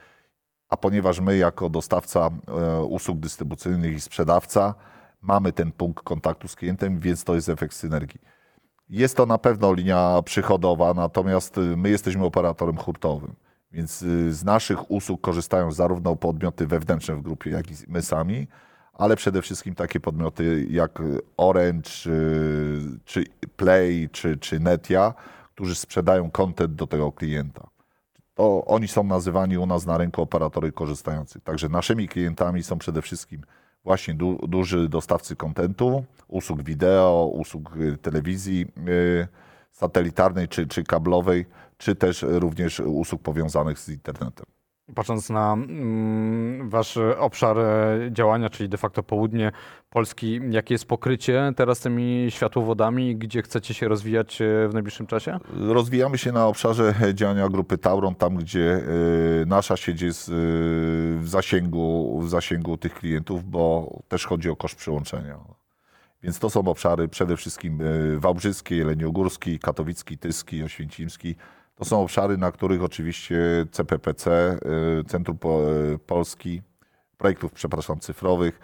a 0.69 0.77
ponieważ 0.77 1.19
my 1.19 1.37
jako 1.37 1.69
dostawca 1.69 2.29
e, 2.47 2.81
usług 2.83 3.19
dystrybucyjnych 3.19 3.93
i 3.93 3.99
sprzedawca 3.99 4.75
mamy 5.27 5.51
ten 5.51 5.71
punkt 5.71 6.03
kontaktu 6.03 6.47
z 6.47 6.55
klientem, 6.55 6.99
więc 6.99 7.23
to 7.23 7.35
jest 7.35 7.49
efekt 7.49 7.73
synergii. 7.73 8.21
Jest 8.89 9.17
to 9.17 9.25
na 9.25 9.37
pewno 9.37 9.73
linia 9.73 10.21
przychodowa, 10.25 10.93
natomiast 10.93 11.57
y, 11.57 11.77
my 11.77 11.89
jesteśmy 11.89 12.25
operatorem 12.25 12.77
hurtowym, 12.77 13.35
więc 13.71 14.01
y, 14.01 14.33
z 14.33 14.43
naszych 14.43 14.91
usług 14.91 15.21
korzystają 15.21 15.71
zarówno 15.71 16.15
podmioty 16.15 16.67
wewnętrzne 16.67 17.15
w 17.15 17.21
grupie, 17.21 17.49
jak 17.49 17.71
i 17.71 17.73
my 17.87 18.01
sami, 18.01 18.47
ale 18.93 19.15
przede 19.15 19.41
wszystkim 19.41 19.75
takie 19.75 19.99
podmioty 19.99 20.67
jak 20.69 21.01
Orange, 21.37 21.89
czy 23.05 23.23
Play, 23.55 24.09
czy, 24.11 24.37
czy 24.37 24.59
Netia, 24.59 25.13
którzy 25.55 25.75
sprzedają 25.75 26.31
content 26.31 26.75
do 26.75 26.87
tego 26.87 27.11
klienta. 27.11 27.67
To 28.33 28.65
oni 28.65 28.87
są 28.87 29.03
nazywani 29.03 29.57
u 29.57 29.65
nas 29.65 29.85
na 29.85 29.97
rynku 29.97 30.21
operatory 30.21 30.71
korzystających. 30.71 31.43
Także 31.43 31.69
naszymi 31.69 32.07
klientami 32.07 32.63
są 32.63 32.77
przede 32.77 33.01
wszystkim 33.01 33.41
właśnie 33.87 34.13
du, 34.13 34.47
duży 34.47 34.89
dostawcy 34.89 35.35
kontentu, 35.35 36.03
usług 36.27 36.63
wideo, 36.63 37.31
usług 37.33 37.77
y, 37.77 37.97
telewizji 37.97 38.65
y, 38.87 39.27
satelitarnej 39.71 40.47
czy, 40.47 40.67
czy 40.67 40.83
kablowej, 40.83 41.45
czy 41.77 41.95
też 41.95 42.25
również 42.27 42.79
usług 42.79 43.21
powiązanych 43.21 43.79
z 43.79 43.89
internetem. 43.89 44.56
Patrząc 44.95 45.29
na 45.29 45.53
mm, 45.53 46.69
wasz 46.69 46.97
obszar 47.17 47.59
e, 47.59 48.09
działania, 48.11 48.49
czyli 48.49 48.69
de 48.69 48.77
facto 48.77 49.03
południe 49.03 49.51
Polski, 49.89 50.39
jakie 50.49 50.73
jest 50.73 50.85
pokrycie 50.85 51.53
teraz 51.55 51.79
tymi 51.79 52.27
światłowodami, 52.29 53.15
gdzie 53.15 53.41
chcecie 53.41 53.73
się 53.73 53.87
rozwijać 53.87 54.41
e, 54.41 54.67
w 54.67 54.73
najbliższym 54.73 55.07
czasie? 55.07 55.39
Rozwijamy 55.53 56.17
się 56.17 56.31
na 56.31 56.47
obszarze 56.47 56.93
działania 57.13 57.49
grupy 57.49 57.77
Tauron, 57.77 58.15
tam 58.15 58.35
gdzie 58.35 58.81
nasza 59.45 59.77
sieć 59.77 60.01
jest 60.01 60.31
w 60.31 61.23
zasięgu, 61.25 62.19
w 62.21 62.29
zasięgu 62.29 62.77
tych 62.77 62.93
klientów, 62.93 63.49
bo 63.49 63.97
też 64.07 64.25
chodzi 64.25 64.49
o 64.49 64.55
koszt 64.55 64.75
przyłączenia. 64.75 65.57
Więc 66.23 66.39
to 66.39 66.49
są 66.49 66.59
obszary 66.59 67.07
przede 67.07 67.37
wszystkim 67.37 67.81
y, 67.81 68.19
Wałbrzyski, 68.19 68.77
Jeleniogórski, 68.77 69.59
Katowicki, 69.59 70.17
Tyski, 70.17 70.63
Oświęcimski. 70.63 71.35
To 71.77 71.85
są 71.85 72.01
obszary, 72.01 72.37
na 72.37 72.51
których 72.51 72.83
oczywiście 72.83 73.37
CPPC, 73.71 74.57
y, 74.99 75.03
Centrum 75.03 75.37
y, 75.93 75.99
Polski, 75.99 76.61
Projektów, 77.17 77.51
przepraszam, 77.51 77.99
Cyfrowych, 77.99 78.59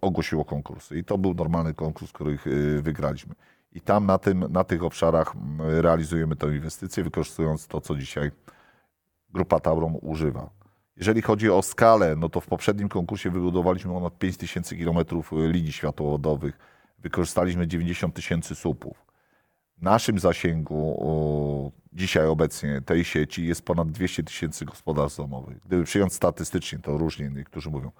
ogłosiło 0.00 0.44
konkursy. 0.44 0.98
I 0.98 1.04
to 1.04 1.18
był 1.18 1.34
normalny 1.34 1.74
konkurs, 1.74 2.12
który 2.12 2.38
wygraliśmy. 2.82 3.34
I 3.72 3.80
tam 3.80 4.06
na, 4.06 4.18
tym, 4.18 4.44
na 4.52 4.64
tych 4.64 4.84
obszarach 4.84 5.32
realizujemy 5.58 6.36
tę 6.36 6.46
inwestycję, 6.56 7.04
wykorzystując 7.04 7.66
to, 7.66 7.80
co 7.80 7.96
dzisiaj 7.96 8.30
Grupa 9.30 9.60
Tauron 9.60 9.96
używa. 10.02 10.50
Jeżeli 10.96 11.22
chodzi 11.22 11.50
o 11.50 11.62
skalę, 11.62 12.16
no 12.16 12.28
to 12.28 12.40
w 12.40 12.46
poprzednim 12.46 12.88
konkursie 12.88 13.30
wybudowaliśmy 13.30 13.92
ponad 13.92 14.18
5 14.18 14.36
tysięcy 14.36 14.76
kilometrów 14.76 15.32
linii 15.32 15.72
światłowodowych 15.72 16.58
wykorzystaliśmy 16.98 17.66
90 17.66 18.14
tysięcy 18.14 18.54
słupów. 18.54 19.06
W 19.78 19.82
naszym 19.82 20.18
zasięgu 20.18 21.72
dzisiaj 21.92 22.26
obecnie 22.26 22.80
tej 22.80 23.04
sieci 23.04 23.46
jest 23.46 23.62
ponad 23.62 23.90
200 23.90 24.22
tysięcy 24.22 24.64
gospodarstw 24.64 25.18
domowych. 25.18 25.60
Gdyby 25.66 25.84
przyjąć 25.84 26.12
statystycznie, 26.12 26.78
to 26.78 26.98
różnie 26.98 27.30
niektórzy 27.30 27.70
mówią, 27.70 27.92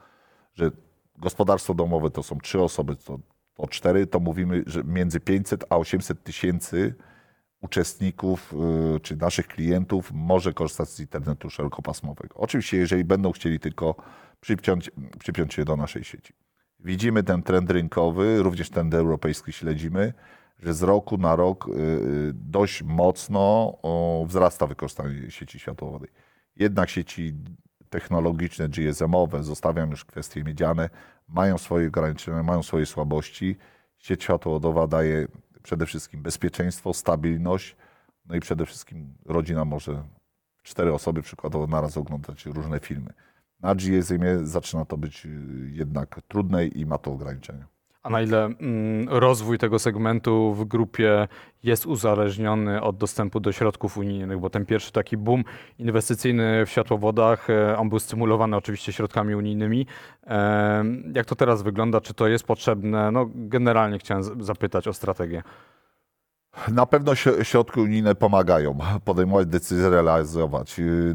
że 0.54 0.70
gospodarstwo 1.18 1.74
domowe 1.74 2.10
to 2.10 2.22
są 2.22 2.38
trzy 2.38 2.60
osoby, 2.60 2.96
to, 2.96 3.18
to 3.54 3.68
cztery, 3.68 4.06
to 4.06 4.20
mówimy, 4.20 4.62
że 4.66 4.84
między 4.84 5.20
500 5.20 5.64
a 5.70 5.76
800 5.76 6.22
tysięcy 6.22 6.94
uczestników 7.60 8.54
y, 8.96 9.00
czy 9.00 9.16
naszych 9.16 9.48
klientów 9.48 10.10
może 10.14 10.52
korzystać 10.52 10.88
z 10.88 11.00
internetu 11.00 11.50
szerokopasmowego. 11.50 12.34
Oczywiście, 12.34 12.76
jeżeli 12.76 13.04
będą 13.04 13.32
chcieli 13.32 13.60
tylko 13.60 13.94
przypiąć, 14.40 14.90
przypiąć 15.18 15.54
się 15.54 15.64
do 15.64 15.76
naszej 15.76 16.04
sieci. 16.04 16.32
Widzimy 16.80 17.22
ten 17.22 17.42
trend 17.42 17.70
rynkowy, 17.70 18.42
również 18.42 18.70
trend 18.70 18.94
europejski 18.94 19.52
śledzimy, 19.52 20.12
że 20.62 20.74
z 20.74 20.82
roku 20.82 21.18
na 21.18 21.36
rok 21.36 21.68
y, 21.68 21.72
y, 21.72 22.32
dość 22.34 22.82
mocno 22.82 23.76
wzrasta 24.26 24.66
wykorzystanie 24.66 25.30
sieci 25.30 25.58
światłowodowej. 25.58 26.10
Jednak 26.56 26.90
sieci 26.90 27.34
technologiczne, 27.90 28.68
GSM-owe, 28.68 29.42
zostawiam 29.42 29.90
już 29.90 30.04
kwestie 30.04 30.44
miedziane, 30.44 30.90
mają 31.28 31.58
swoje 31.58 31.88
ograniczenia, 31.88 32.42
mają 32.42 32.62
swoje 32.62 32.86
słabości. 32.86 33.56
Sieć 33.98 34.22
światłowodowa 34.22 34.86
daje 34.86 35.26
przede 35.62 35.86
wszystkim 35.86 36.22
bezpieczeństwo, 36.22 36.94
stabilność, 36.94 37.76
no 38.26 38.34
i 38.34 38.40
przede 38.40 38.66
wszystkim 38.66 39.14
rodzina 39.26 39.64
może 39.64 40.02
cztery 40.62 40.92
osoby 40.92 41.22
przykładowo 41.22 41.66
naraz 41.66 41.96
oglądać 41.96 42.46
różne 42.46 42.80
filmy. 42.80 43.12
Na 43.60 43.74
GSM 43.74 44.46
zaczyna 44.46 44.84
to 44.84 44.96
być 44.96 45.26
y, 45.26 45.30
jednak 45.72 46.20
trudne 46.28 46.66
i 46.66 46.86
ma 46.86 46.98
to 46.98 47.12
ograniczenia. 47.12 47.66
A 48.02 48.10
na 48.10 48.22
ile 48.22 48.44
mm, 48.44 49.08
rozwój 49.08 49.58
tego 49.58 49.78
segmentu 49.78 50.54
w 50.54 50.64
grupie 50.64 51.28
jest 51.62 51.86
uzależniony 51.86 52.82
od 52.82 52.96
dostępu 52.96 53.40
do 53.40 53.52
środków 53.52 53.98
unijnych? 53.98 54.38
Bo 54.38 54.50
ten 54.50 54.66
pierwszy 54.66 54.92
taki 54.92 55.16
boom 55.16 55.44
inwestycyjny 55.78 56.66
w 56.66 56.70
światłowodach, 56.70 57.50
e, 57.50 57.78
on 57.78 57.88
był 57.88 57.98
stymulowany 57.98 58.56
oczywiście 58.56 58.92
środkami 58.92 59.34
unijnymi. 59.34 59.86
E, 60.26 60.84
jak 61.14 61.26
to 61.26 61.34
teraz 61.34 61.62
wygląda? 61.62 62.00
Czy 62.00 62.14
to 62.14 62.28
jest 62.28 62.44
potrzebne? 62.44 63.10
No, 63.10 63.26
generalnie 63.34 63.98
chciałem 63.98 64.44
zapytać 64.44 64.88
o 64.88 64.92
strategię. 64.92 65.42
Na 66.68 66.86
pewno 66.86 67.14
środki 67.42 67.80
unijne 67.80 68.14
pomagają 68.14 68.78
podejmować 69.04 69.46
decyzje, 69.46 69.90
realizować. 69.90 70.78
Y, 70.78 71.14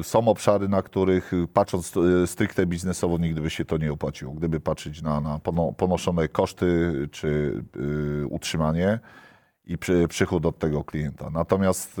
y, 0.00 0.04
są 0.04 0.28
obszary, 0.28 0.68
na 0.68 0.82
których 0.82 1.32
patrząc 1.52 1.96
y, 1.96 2.26
stricte 2.26 2.66
biznesowo 2.66 3.18
nigdy 3.18 3.50
się 3.50 3.64
to 3.64 3.76
nie 3.76 3.92
opłaciło. 3.92 4.34
Gdyby 4.34 4.60
patrzeć 4.60 5.02
na, 5.02 5.20
na 5.20 5.40
ponoszone 5.76 6.28
koszty 6.28 6.92
czy 7.12 7.62
utrzymanie 8.30 8.98
i 9.64 9.78
przychód 10.08 10.46
od 10.46 10.58
tego 10.58 10.84
klienta. 10.84 11.30
Natomiast 11.30 12.00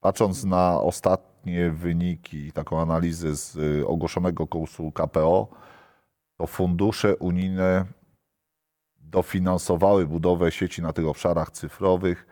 patrząc 0.00 0.44
na 0.44 0.80
ostatnie 0.80 1.70
wyniki, 1.70 2.52
taką 2.52 2.80
analizę 2.80 3.36
z 3.36 3.56
ogłoszonego 3.86 4.46
kursu 4.46 4.92
KPO, 4.92 5.48
to 6.36 6.46
fundusze 6.46 7.16
unijne 7.16 7.84
dofinansowały 9.14 10.06
budowę 10.06 10.52
sieci 10.52 10.82
na 10.82 10.92
tych 10.92 11.06
obszarach 11.06 11.50
cyfrowych 11.50 12.26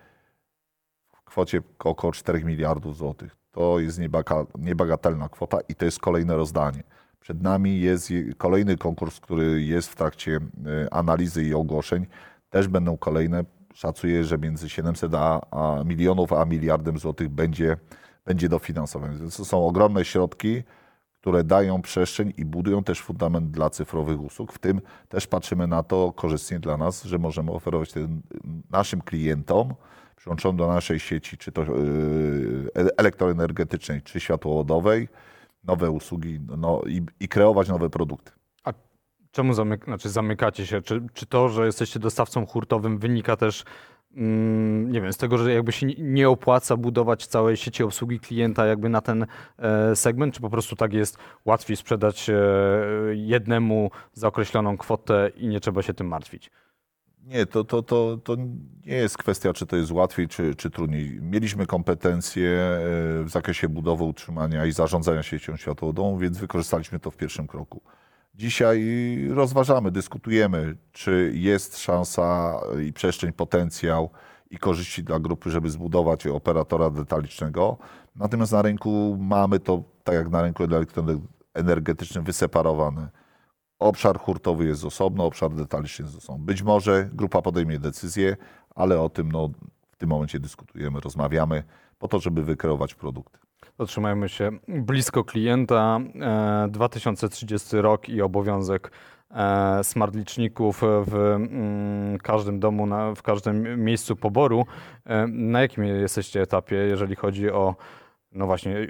w 1.17 1.25
kwocie 1.25 1.63
około 1.79 2.13
4 2.13 2.45
miliardów 2.45 2.97
złotych. 2.97 3.37
To 3.53 3.81
jest 3.81 4.01
niebagatelna 4.59 5.29
kwota 5.29 5.59
i 5.69 5.75
to 5.75 5.85
jest 5.85 5.99
kolejne 5.99 6.37
rozdanie. 6.37 6.83
Przed 7.21 7.43
nami 7.43 7.81
jest 7.81 8.13
kolejny 8.39 8.77
konkurs, 8.77 9.21
który 9.21 9.63
jest 9.63 9.89
w 9.89 9.97
trakcie 9.97 10.37
e, 10.37 10.95
analizy 10.95 11.45
i 11.45 11.55
ogłoszeń. 11.55 12.07
Też 12.51 12.69
będą 12.69 12.97
kolejne. 12.97 13.45
Szacuję, 13.75 14.25
że 14.25 14.39
między 14.39 14.69
700 14.69 15.15
a, 15.15 15.41
a 15.51 15.85
milionów 15.85 16.33
a 16.33 16.45
miliardem 16.45 16.99
złotych 16.99 17.29
będzie, 17.29 17.77
będzie 18.25 18.49
dofinansowane. 18.49 19.19
Więc 19.19 19.37
to 19.37 19.45
są 19.45 19.67
ogromne 19.67 20.05
środki 20.05 20.63
które 21.23 21.45
dają 21.45 21.83
przestrzeń 21.83 22.33
i 22.37 22.45
budują 22.45 22.85
też 22.85 23.01
fundament 23.01 23.51
dla 23.51 23.71
cyfrowych 23.71 24.21
usług. 24.21 24.53
W 24.53 24.59
tym 24.59 24.81
też 25.09 25.27
patrzymy 25.27 25.67
na 25.67 25.83
to 25.83 26.13
korzystnie 26.13 26.61
dla 26.61 26.77
nas, 26.77 27.05
że 27.05 27.19
możemy 27.19 27.51
oferować 27.51 27.93
naszym 28.71 29.01
klientom, 29.01 29.75
przyłączonym 30.17 30.57
do 30.57 30.69
naszej 30.69 31.01
sieci, 31.01 31.37
czy 31.39 31.53
to 31.53 31.63
yy, 31.63 32.71
elektroenergetycznej, 32.97 34.03
czy 34.03 34.21
światłowodowej, 34.21 35.09
nowe 35.65 35.91
usługi 35.91 36.41
no, 36.59 36.83
i, 36.87 37.03
i 37.21 37.29
kreować 37.29 37.69
nowe 37.69 37.91
produkty. 37.91 38.33
A 38.65 38.73
czemu 39.31 39.55
zamyk 39.55 39.85
znaczy 39.85 40.09
zamykacie 40.09 40.67
się? 40.67 40.83
Czy, 40.83 41.07
czy 41.15 41.27
to, 41.27 41.49
że 41.49 41.67
jesteście 41.67 42.01
dostawcą 42.01 42.47
hurtowym 42.47 42.99
wynika 42.99 43.37
też 43.37 43.65
nie 44.15 45.01
wiem, 45.01 45.13
z 45.13 45.17
tego, 45.17 45.39
że 45.39 45.53
jakby 45.53 45.73
się 45.73 45.87
nie 45.87 46.29
opłaca 46.29 46.77
budować 46.77 47.27
całej 47.27 47.57
sieci 47.57 47.83
obsługi 47.83 48.21
klienta 48.21 48.67
jakby 48.67 48.89
na 48.89 49.01
ten 49.01 49.27
e, 49.59 49.97
segment, 49.97 50.35
czy 50.35 50.41
po 50.41 50.51
prostu 50.51 50.77
tak 50.77 50.93
jest 50.93 51.19
łatwiej 51.45 51.77
sprzedać 51.77 52.31
e, 52.31 52.35
jednemu 53.13 53.91
za 54.13 54.29
określoną 54.29 54.77
kwotę 54.77 55.31
i 55.37 55.49
nie 55.49 55.61
trzeba 55.61 55.83
się 55.83 55.95
tym 55.95 56.09
martwić? 56.09 56.51
Nie, 57.27 57.47
to, 57.47 57.65
to, 57.65 57.83
to, 57.83 58.17
to 58.25 58.37
nie 58.87 58.97
jest 58.97 59.19
kwestia, 59.19 59.53
czy 59.53 59.67
to 59.67 59.77
jest 59.77 59.93
łatwiej, 59.93 60.29
czy, 60.29 60.55
czy 60.55 60.71
trudniej. 60.71 61.19
Mieliśmy 61.23 61.67
kompetencje 61.67 62.51
e, 62.51 62.79
w 63.25 63.29
zakresie 63.29 63.69
budowy, 63.69 64.05
utrzymania 64.05 64.67
i 64.67 64.73
zarządzania 64.73 65.23
siecią 65.23 65.57
światłowodową, 65.57 66.19
więc 66.19 66.39
wykorzystaliśmy 66.39 66.99
to 66.99 67.11
w 67.11 67.17
pierwszym 67.17 67.47
kroku. 67.47 67.83
Dzisiaj 68.35 68.85
rozważamy, 69.31 69.91
dyskutujemy, 69.91 70.77
czy 70.93 71.33
jest 71.35 71.79
szansa 71.79 72.61
i 72.87 72.93
przestrzeń, 72.93 73.33
potencjał 73.33 74.11
i 74.51 74.59
korzyści 74.59 75.05
dla 75.05 75.19
grupy, 75.19 75.51
żeby 75.51 75.71
zbudować 75.71 76.27
operatora 76.27 76.91
detalicznego. 76.91 77.77
Natomiast 78.17 78.53
na 78.53 78.63
rynku 78.63 79.17
mamy 79.21 79.61
to, 79.61 79.83
tak 80.05 80.15
jak 80.15 80.31
na 80.31 80.43
rynku 80.43 80.65
energetycznym, 81.55 82.25
wyseparowane. 82.25 83.09
Obszar 83.79 84.19
hurtowy 84.19 84.65
jest 84.65 84.85
osobno, 84.85 85.25
obszar 85.25 85.55
detaliczny 85.55 86.05
jest 86.05 86.17
osobno. 86.17 86.45
Być 86.45 86.63
może 86.63 87.11
grupa 87.13 87.43
podejmie 87.43 87.79
decyzję, 87.79 88.37
ale 88.75 89.01
o 89.01 89.09
tym 89.09 89.33
no, 89.33 89.51
w 89.91 89.97
tym 89.97 90.09
momencie 90.09 90.41
dyskutujemy, 90.41 91.01
rozmawiamy 91.01 91.65
po 92.03 92.09
to, 92.09 92.19
żeby 92.19 92.43
wykreować 92.43 92.95
produkty. 92.95 93.39
Zatrzymajmy 93.79 94.29
się 94.29 94.51
blisko 94.69 95.25
klienta. 95.25 96.01
2030 96.69 97.77
e, 97.77 97.83
rok 97.83 98.09
i 98.09 98.23
obowiązek 98.23 98.91
e, 99.31 99.85
smart 99.85 100.15
liczników 100.15 100.83
w 101.07 101.15
mm, 101.15 102.19
każdym 102.19 102.61
domu, 102.61 102.87
w 103.17 103.23
każdym 103.23 103.85
miejscu 103.85 104.17
poboru. 104.17 104.67
E, 105.07 105.27
na 105.27 105.61
jakim 105.61 105.85
jesteście 105.85 106.43
etapie, 106.43 106.77
jeżeli 106.77 107.17
chodzi 107.17 107.51
o 107.51 107.75
no 108.35 108.47
właśnie, 108.47 108.87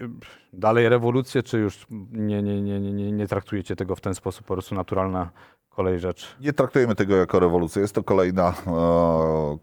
dalej 0.52 0.88
rewolucję, 0.88 1.42
czy 1.42 1.58
już 1.58 1.87
nie, 2.12 2.42
nie, 2.42 2.62
nie, 2.62 2.80
nie, 2.80 3.12
nie 3.12 3.28
traktujecie 3.28 3.76
tego 3.76 3.96
w 3.96 4.00
ten 4.00 4.14
sposób, 4.14 4.46
po 4.46 4.54
prostu 4.54 4.75
naturalna 4.75 5.30
kolej 5.70 6.00
rzecz? 6.00 6.37
Nie 6.40 6.52
traktujemy 6.52 6.94
tego 6.94 7.16
jako 7.16 7.40
rewolucję. 7.40 7.82
Jest 7.82 7.94
to 7.94 8.02
kolejna, 8.02 8.54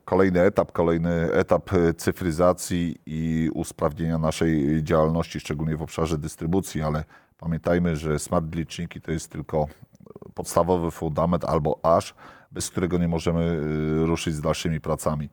kolejny 0.05 0.41
etap, 0.41 0.71
kolejny 0.71 1.33
etap 1.33 1.69
cyfryzacji 1.97 2.95
i 3.05 3.49
usprawnienia 3.53 4.17
naszej 4.17 4.83
działalności, 4.83 5.39
szczególnie 5.39 5.77
w 5.77 5.81
obszarze 5.81 6.17
dystrybucji, 6.17 6.81
ale 6.81 7.03
pamiętajmy, 7.37 7.95
że 7.95 8.19
smart 8.19 8.55
liczniki 8.55 9.01
to 9.01 9.11
jest 9.11 9.31
tylko 9.31 9.67
podstawowy 10.33 10.91
fundament 10.91 11.45
albo 11.45 11.79
aż, 11.83 12.15
bez 12.51 12.69
którego 12.69 12.97
nie 12.97 13.07
możemy 13.07 13.43
e, 13.43 14.05
ruszyć 14.05 14.35
z 14.35 14.41
dalszymi 14.41 14.81
pracami. 14.81 15.29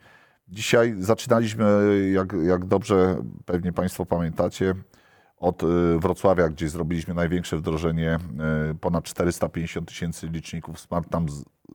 Dzisiaj 0.48 0.94
zaczynaliśmy, 0.98 1.64
jak, 2.12 2.32
jak 2.42 2.64
dobrze 2.64 3.16
pewnie 3.44 3.72
Państwo 3.72 4.06
pamiętacie, 4.06 4.74
od 5.38 5.62
y, 5.62 5.66
Wrocławia, 5.98 6.48
gdzie 6.48 6.68
zrobiliśmy 6.68 7.14
największe 7.14 7.56
wdrożenie, 7.56 8.18
y, 8.70 8.74
ponad 8.74 9.04
450 9.04 9.88
tysięcy 9.88 10.28
liczników 10.28 10.80
smart. 10.80 11.10
Tam 11.10 11.26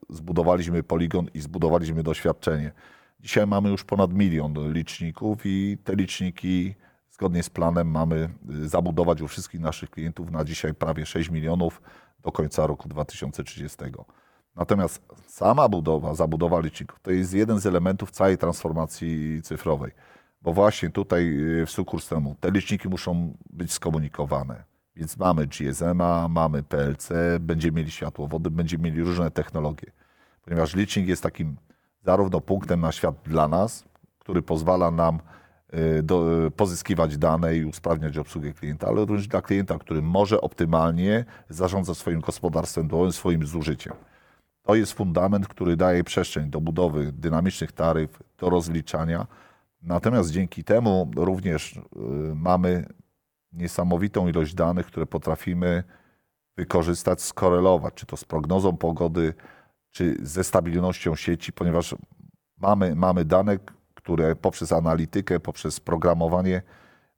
zbudowaliśmy 0.08 0.82
poligon 0.82 1.26
i 1.34 1.40
zbudowaliśmy 1.40 2.02
doświadczenie. 2.02 2.72
Dzisiaj 3.20 3.46
mamy 3.46 3.68
już 3.68 3.84
ponad 3.84 4.12
milion 4.12 4.72
liczników 4.72 5.38
i 5.44 5.78
te 5.84 5.94
liczniki 5.94 6.74
zgodnie 7.10 7.42
z 7.42 7.50
planem 7.50 7.90
mamy 7.90 8.28
zabudować 8.62 9.20
u 9.20 9.28
wszystkich 9.28 9.60
naszych 9.60 9.90
klientów 9.90 10.30
na 10.30 10.44
dzisiaj 10.44 10.74
prawie 10.74 11.06
6 11.06 11.30
milionów 11.30 11.82
do 12.22 12.32
końca 12.32 12.66
roku 12.66 12.88
2030. 12.88 13.76
Natomiast 14.56 15.02
sama 15.26 15.68
budowa, 15.68 16.14
zabudowa 16.14 16.60
liczników 16.60 17.00
to 17.00 17.10
jest 17.10 17.34
jeden 17.34 17.60
z 17.60 17.66
elementów 17.66 18.10
całej 18.10 18.38
transformacji 18.38 19.42
cyfrowej. 19.42 19.92
Bo 20.42 20.52
właśnie 20.52 20.90
tutaj 20.90 21.24
y, 21.60 21.66
w 21.66 21.70
sukurs 21.70 22.08
temu 22.08 22.36
te 22.40 22.50
liczniki 22.50 22.88
muszą 22.88 23.36
być 23.50 23.72
skomunikowane. 23.72 24.64
Więc 24.96 25.16
mamy 25.16 25.46
GSM-a, 25.46 26.28
mamy 26.28 26.62
PLC, 26.62 27.12
będziemy 27.40 27.76
mieli 27.76 27.90
światłowody, 27.90 28.50
będziemy 28.50 28.84
mieli 28.84 29.02
różne 29.02 29.30
technologie. 29.30 29.92
Ponieważ 30.44 30.74
licznik 30.74 31.08
jest 31.08 31.22
takim 31.22 31.56
zarówno 32.04 32.40
punktem 32.40 32.80
na 32.80 32.92
świat 32.92 33.14
dla 33.24 33.48
nas, 33.48 33.84
który 34.18 34.42
pozwala 34.42 34.90
nam 34.90 35.20
y, 35.74 36.02
do, 36.02 36.46
y, 36.46 36.50
pozyskiwać 36.50 37.18
dane 37.18 37.56
i 37.56 37.64
usprawniać 37.64 38.18
obsługę 38.18 38.52
klienta, 38.52 38.86
ale 38.86 39.00
również 39.00 39.28
dla 39.28 39.42
klienta, 39.42 39.78
który 39.78 40.02
może 40.02 40.40
optymalnie 40.40 41.24
zarządzać 41.48 41.98
swoim 41.98 42.20
gospodarstwem 42.20 42.88
swoim 43.12 43.46
zużyciem. 43.46 43.94
To 44.62 44.74
jest 44.74 44.92
fundament, 44.92 45.48
który 45.48 45.76
daje 45.76 46.04
przestrzeń 46.04 46.50
do 46.50 46.60
budowy 46.60 47.12
dynamicznych 47.12 47.72
taryf, 47.72 48.22
do 48.38 48.50
rozliczania. 48.50 49.26
Natomiast 49.82 50.30
dzięki 50.30 50.64
temu 50.64 51.10
również 51.16 51.76
y, 51.76 51.80
mamy 52.34 52.86
niesamowitą 53.52 54.28
ilość 54.28 54.54
danych, 54.54 54.86
które 54.86 55.06
potrafimy 55.06 55.82
wykorzystać, 56.56 57.22
skorelować, 57.22 57.94
czy 57.94 58.06
to 58.06 58.16
z 58.16 58.24
prognozą 58.24 58.76
pogody, 58.76 59.34
czy 59.90 60.16
ze 60.22 60.44
stabilnością 60.44 61.16
sieci, 61.16 61.52
ponieważ 61.52 61.94
mamy, 62.58 62.94
mamy 62.94 63.24
dane, 63.24 63.58
które 63.94 64.36
poprzez 64.36 64.72
analitykę, 64.72 65.40
poprzez 65.40 65.80
programowanie 65.80 66.62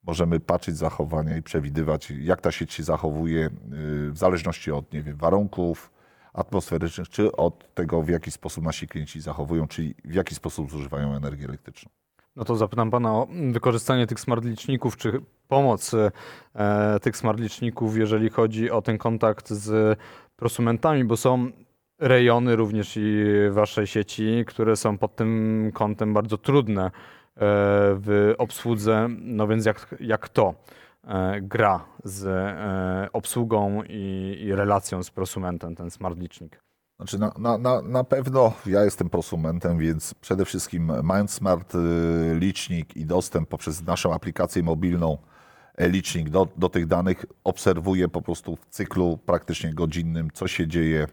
możemy 0.03 0.41
patrzeć 0.41 0.77
zachowania 0.77 1.37
i 1.37 1.43
przewidywać, 1.43 2.11
jak 2.11 2.41
ta 2.41 2.53
sieć 2.53 2.73
się 2.73 2.83
zachowuje 2.83 3.47
y, 3.47 3.51
w 4.11 4.19
zależności 4.19 4.73
od 4.73 4.93
nie 4.93 5.03
wiem, 5.03 5.17
warunków, 5.17 5.94
atmosferycznych, 6.35 7.09
czy 7.09 7.33
od 7.33 7.75
tego, 7.75 8.03
w 8.03 8.09
jaki 8.09 8.31
sposób 8.31 8.65
nasi 8.65 8.89
klienci 8.89 9.21
zachowują, 9.21 9.69
czyli 9.69 9.95
w 10.05 10.15
jaki 10.15 10.35
sposób 10.35 10.71
zużywają 10.71 11.17
energię 11.17 11.45
elektryczną. 11.45 11.91
No 12.37 12.45
to 12.45 12.57
zapytam 12.57 12.91
Pana 12.91 13.13
o 13.13 13.29
wykorzystanie 13.53 14.07
tych 14.07 14.21
smart 14.21 14.45
liczników, 14.45 14.97
czy 14.97 15.21
pomoc 15.49 15.95
e, 15.95 17.01
tych 17.03 17.17
smart 17.17 17.41
liczników, 17.41 17.97
jeżeli 17.97 18.31
chodzi 18.31 18.71
o 18.71 18.83
ten 18.83 18.99
kontakt 18.99 19.49
z 19.51 19.99
prosumentami, 20.37 21.05
bo 21.05 21.17
są 21.17 21.51
rejony 21.99 22.57
również 22.57 22.97
i 22.97 23.25
Waszej 23.51 23.87
sieci, 23.87 24.45
które 24.47 24.77
są 24.77 24.99
pod 24.99 25.17
tym 25.17 25.71
kątem 25.75 26.15
bardzo 26.15 26.39
trudne 26.39 26.85
e, 26.85 26.91
w 27.37 28.35
obsłudze, 28.39 29.09
no 29.21 29.47
więc 29.47 29.67
jak, 29.67 29.95
jak 30.01 30.29
to? 30.29 30.55
E, 31.07 31.41
gra 31.41 31.85
z 32.05 32.27
e, 32.27 33.13
obsługą 33.13 33.83
i, 33.89 34.51
relacją 34.55 35.03
z 35.03 35.11
prosumentem, 35.11 35.77
ten 35.77 35.91
smart 35.91 36.19
licznik? 36.19 36.61
Znaczy 36.97 37.19
na, 37.19 37.33
na, 37.39 37.59
na, 37.59 37.83
na 37.83 38.05
pewno 38.05 38.53
ja 38.67 38.85
jestem 38.85 39.11
prosumentem, 39.11 39.79
więc 39.79 40.15
przede 40.15 40.45
wszystkim 40.45 40.93
mając 41.03 41.31
smart 41.31 41.75
y, 41.75 41.79
licznik 42.39 42.97
i 42.97 43.07
dostęp 43.07 43.49
poprzez 43.49 43.83
naszą 43.83 44.15
aplikację 44.15 44.63
mobilną 44.63 45.19
licznik 45.79 46.31
do, 46.31 46.49
do 46.57 46.69
tych 46.69 46.87
danych, 46.87 47.27
obserwuję 47.45 48.09
po 48.09 48.23
prostu 48.23 48.57
w 48.57 48.67
cyklu 48.67 49.19
praktycznie 49.27 49.75
godzinnym, 49.75 50.31
co 50.35 50.49
się 50.49 50.67
dzieje 50.67 51.07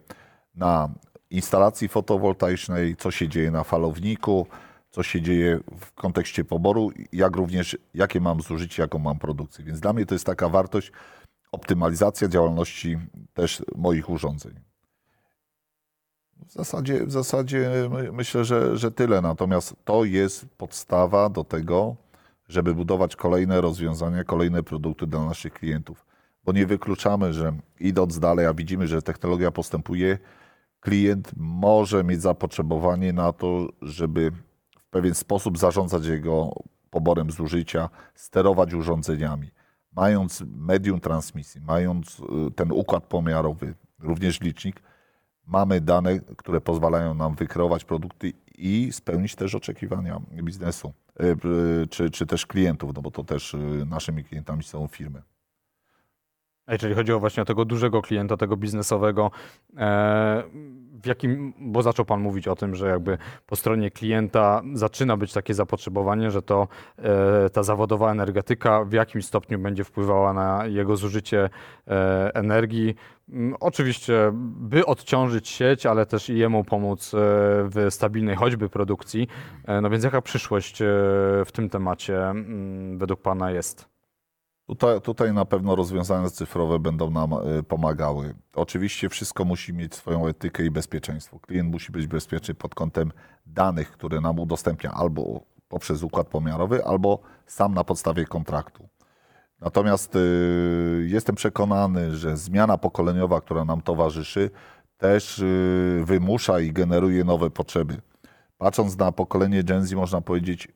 na 0.56 0.90
instalacji 1.30 1.88
fotowoltaicznej, 1.88 2.96
co 2.96 3.12
się 3.12 3.28
dzieje 3.28 3.52
na 3.52 3.64
falowniku, 3.64 4.48
co 4.92 5.04
się 5.04 5.22
dzieje 5.22 5.60
w 5.80 5.92
kontekście 5.94 6.46
poboru, 6.46 6.92
jak 7.14 7.36
również 7.36 7.78
jakie 7.94 8.22
mam 8.22 8.42
zużycie, 8.42 8.82
jaką 8.82 9.00
mam 9.00 9.20
produkcję. 9.20 9.66
Więc 9.66 9.80
dla 9.80 9.94
mnie 9.94 10.06
to 10.06 10.16
jest 10.16 10.26
taka 10.26 10.50
wartość, 10.50 10.92
optymalizacja 11.52 12.28
działalności 12.28 12.98
też 13.34 13.64
moich 13.76 14.10
urządzeń. 14.10 14.54
W 16.48 16.52
zasadzie, 16.54 17.06
w 17.06 17.12
zasadzie 17.12 17.90
myślę, 18.12 18.46
że, 18.46 18.78
że 18.78 18.92
tyle. 18.92 19.22
Natomiast 19.22 19.76
to 19.86 20.06
jest 20.06 20.46
podstawa 20.46 21.30
do 21.30 21.44
tego, 21.44 21.96
żeby 22.48 22.76
budować 22.76 23.16
kolejne 23.16 23.62
rozwiązania, 23.62 24.24
kolejne 24.24 24.64
produkty 24.64 25.08
dla 25.08 25.26
naszych 25.26 25.54
klientów. 25.54 26.06
Bo 26.46 26.52
nie 26.52 26.66
wykluczamy, 26.66 27.34
że 27.34 27.54
idąc 27.80 28.20
dalej, 28.20 28.46
a 28.46 28.54
widzimy, 28.54 28.88
że 28.88 29.02
technologia 29.02 29.52
postępuje, 29.52 30.18
klient 30.80 31.32
może 31.38 32.04
mieć 32.04 32.22
zapotrzebowanie 32.22 33.14
na 33.14 33.34
to, 33.34 33.68
żeby 33.82 34.32
pewien 34.92 35.16
sposób 35.16 35.58
zarządzać 35.58 36.06
jego 36.06 36.54
poborem 36.90 37.32
zużycia, 37.32 37.90
sterować 38.16 38.74
urządzeniami. 38.74 39.52
Mając 39.96 40.44
medium 40.56 41.00
transmisji, 41.00 41.62
mając 41.62 42.20
y, 42.20 42.52
ten 42.56 42.72
układ 42.72 43.04
pomiarowy, 43.04 43.74
również 44.00 44.42
licznik, 44.42 44.82
mamy 45.48 45.82
dane, 45.82 46.20
które 46.20 46.62
pozwalają 46.62 47.14
nam 47.14 47.36
wykreować 47.36 47.84
produkty 47.84 48.34
i 48.58 48.90
spełnić 48.92 49.36
też 49.36 49.56
oczekiwania 49.56 50.22
biznesu, 50.44 50.94
y, 51.22 51.26
y, 51.84 51.88
czy, 51.88 52.10
czy 52.10 52.26
też 52.26 52.46
klientów, 52.46 52.92
no 52.96 53.02
bo 53.02 53.12
to 53.12 53.24
też 53.24 53.56
naszymi 53.86 54.24
klientami 54.24 54.64
są 54.64 54.88
firmy. 54.88 55.22
A 56.66 56.74
jeżeli 56.74 56.96
chodzi 56.96 57.14
o 57.14 57.20
właśnie 57.20 57.44
o 57.44 57.46
tego 57.46 57.66
dużego 57.66 58.02
klienta, 58.02 58.38
tego 58.38 58.58
biznesowego, 58.58 59.32
e, 59.78 60.44
w 61.04 61.06
jakim, 61.06 61.54
bo 61.60 61.82
zaczął 61.82 62.06
Pan 62.06 62.22
mówić 62.22 62.48
o 62.48 62.56
tym, 62.56 62.76
że 62.76 62.88
jakby 62.88 63.18
po 63.48 63.56
stronie 63.56 63.92
klienta 63.92 64.62
zaczyna 64.74 65.18
być 65.18 65.34
takie 65.34 65.54
zapotrzebowanie, 65.54 66.32
że 66.32 66.42
to 66.42 66.68
e, 66.98 67.50
ta 67.50 67.64
zawodowa 67.64 68.12
energetyka 68.12 68.86
w 68.86 68.94
jakim 68.94 69.22
stopniu 69.22 69.60
będzie 69.60 69.84
wpływała 69.84 70.34
na 70.34 70.66
jego 70.66 70.96
zużycie 70.96 71.50
e, 71.88 72.32
energii. 72.34 72.96
Mm, 73.30 73.56
oczywiście, 73.60 74.32
by 74.34 74.86
odciążyć 74.86 75.50
sieć, 75.50 75.86
ale 75.86 76.06
też 76.06 76.30
i 76.30 76.38
jemu 76.38 76.64
pomóc 76.64 77.12
w 77.14 77.88
stabilnej 77.90 78.36
choćby 78.36 78.70
produkcji. 78.70 79.28
No 79.82 79.90
więc 79.90 80.04
jaka 80.04 80.22
przyszłość 80.22 80.78
w 81.46 81.50
tym 81.54 81.70
temacie 81.70 82.30
mm, 82.30 82.98
według 82.98 83.22
Pana 83.22 83.52
jest? 83.52 83.91
Tutaj, 84.72 85.02
tutaj 85.02 85.34
na 85.34 85.46
pewno 85.46 85.76
rozwiązania 85.76 86.30
cyfrowe 86.30 86.80
będą 86.80 87.10
nam 87.10 87.34
y, 87.34 87.64
pomagały. 87.64 88.36
Oczywiście 88.56 89.10
wszystko 89.10 89.46
musi 89.46 89.74
mieć 89.74 89.96
swoją 89.96 90.28
etykę 90.28 90.66
i 90.66 90.72
bezpieczeństwo. 90.72 91.40
Klient 91.40 91.72
musi 91.72 91.92
być 91.92 92.08
bezpieczny 92.08 92.54
pod 92.54 92.76
kątem 92.76 93.12
danych, 93.46 93.92
które 93.92 94.22
nam 94.22 94.40
udostępnia 94.40 94.92
albo 94.92 95.42
poprzez 95.68 96.04
układ 96.04 96.28
pomiarowy, 96.28 96.86
albo 96.86 97.20
sam 97.46 97.74
na 97.74 97.84
podstawie 97.84 98.26
kontraktu. 98.26 98.90
Natomiast 99.62 100.16
y, 100.16 101.06
jestem 101.08 101.36
przekonany, 101.36 102.16
że 102.16 102.38
zmiana 102.38 102.78
pokoleniowa, 102.78 103.42
która 103.42 103.66
nam 103.66 103.82
towarzyszy, 103.82 104.50
też 104.98 105.40
y, 105.40 106.04
wymusza 106.06 106.60
i 106.60 106.72
generuje 106.74 107.24
nowe 107.24 107.50
potrzeby. 107.50 108.02
Patrząc 108.58 108.98
na 108.98 109.12
pokolenie 109.12 109.64
Gen 109.64 109.86
Z, 109.86 109.94
można 109.94 110.22
powiedzieć, 110.22 110.68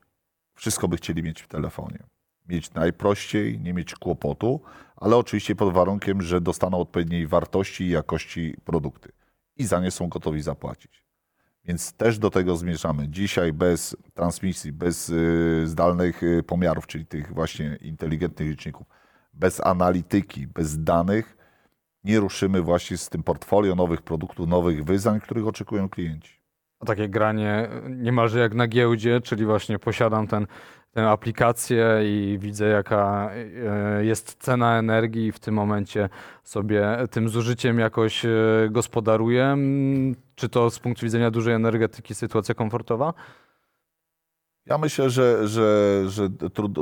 wszystko 0.54 0.88
by 0.88 0.96
chcieli 0.96 1.22
mieć 1.22 1.42
w 1.42 1.48
telefonie. 1.48 2.15
Mieć 2.48 2.74
najprościej, 2.74 3.60
nie 3.60 3.74
mieć 3.74 3.94
kłopotu, 3.94 4.60
ale 4.96 5.16
oczywiście 5.16 5.54
pod 5.54 5.74
warunkiem, 5.74 6.22
że 6.22 6.40
dostaną 6.40 6.78
odpowiedniej 6.78 7.26
wartości 7.26 7.84
i 7.84 7.90
jakości 7.90 8.54
produkty 8.64 9.12
i 9.56 9.64
za 9.64 9.80
nie 9.80 9.90
są 9.90 10.08
gotowi 10.08 10.42
zapłacić. 10.42 11.06
Więc 11.64 11.92
też 11.92 12.18
do 12.18 12.30
tego 12.30 12.56
zmierzamy. 12.56 13.08
Dzisiaj 13.08 13.52
bez 13.52 13.96
transmisji, 14.14 14.72
bez 14.72 15.08
y, 15.08 15.62
zdalnych 15.66 16.22
y, 16.22 16.42
pomiarów, 16.42 16.86
czyli 16.86 17.06
tych 17.06 17.34
właśnie 17.34 17.78
inteligentnych 17.80 18.48
liczników, 18.48 18.86
bez 19.34 19.60
analityki, 19.60 20.46
bez 20.46 20.82
danych, 20.84 21.36
nie 22.04 22.20
ruszymy 22.20 22.62
właśnie 22.62 22.96
z 22.96 23.08
tym 23.08 23.22
portfolio 23.22 23.74
nowych 23.74 24.02
produktów, 24.02 24.48
nowych 24.48 24.84
wyzwań, 24.84 25.20
których 25.20 25.46
oczekują 25.46 25.88
klienci. 25.88 26.35
Takie 26.86 27.08
granie 27.08 27.68
niemalże 27.88 28.38
jak 28.40 28.54
na 28.54 28.66
giełdzie, 28.66 29.20
czyli 29.20 29.44
właśnie 29.44 29.78
posiadam 29.78 30.26
ten, 30.26 30.46
tę 30.92 31.08
aplikację 31.08 31.86
i 32.04 32.38
widzę 32.40 32.66
jaka 32.68 33.30
e, 34.00 34.04
jest 34.04 34.36
cena 34.38 34.78
energii 34.78 35.26
i 35.26 35.32
w 35.32 35.38
tym 35.38 35.54
momencie 35.54 36.08
sobie 36.44 36.98
tym 37.10 37.28
zużyciem 37.28 37.78
jakoś 37.78 38.24
e, 38.24 38.30
gospodaruję. 38.70 39.56
Czy 40.34 40.48
to 40.48 40.70
z 40.70 40.78
punktu 40.78 41.06
widzenia 41.06 41.30
dużej 41.30 41.54
energetyki 41.54 42.14
sytuacja 42.14 42.54
komfortowa? 42.54 43.14
Ja 44.66 44.78
myślę, 44.78 45.10
że, 45.10 45.48
że, 45.48 46.02
że 46.08 46.30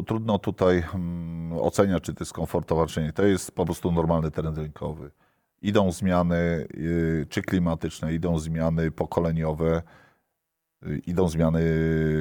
trudno 0.07 0.38
tutaj 0.38 0.83
hmm, 0.83 1.52
oceniać, 1.59 2.02
czy 2.02 2.14
to 2.14 2.22
jest 2.22 2.33
komfortowe, 2.33 2.87
czy 2.87 3.02
nie. 3.02 3.12
To 3.12 3.24
jest 3.24 3.52
po 3.52 3.64
prostu 3.64 3.92
normalny 3.92 4.30
trend 4.30 4.59
rynkowy. 4.59 5.11
Idą 5.64 5.92
zmiany 5.92 6.37
y, 6.74 7.27
czy 7.29 7.42
klimatyczne, 7.42 8.14
idą 8.14 8.38
zmiany 8.38 8.90
pokoleniowe, 8.90 9.83
y, 10.87 10.98
idą 11.07 11.29
zmiany 11.29 11.62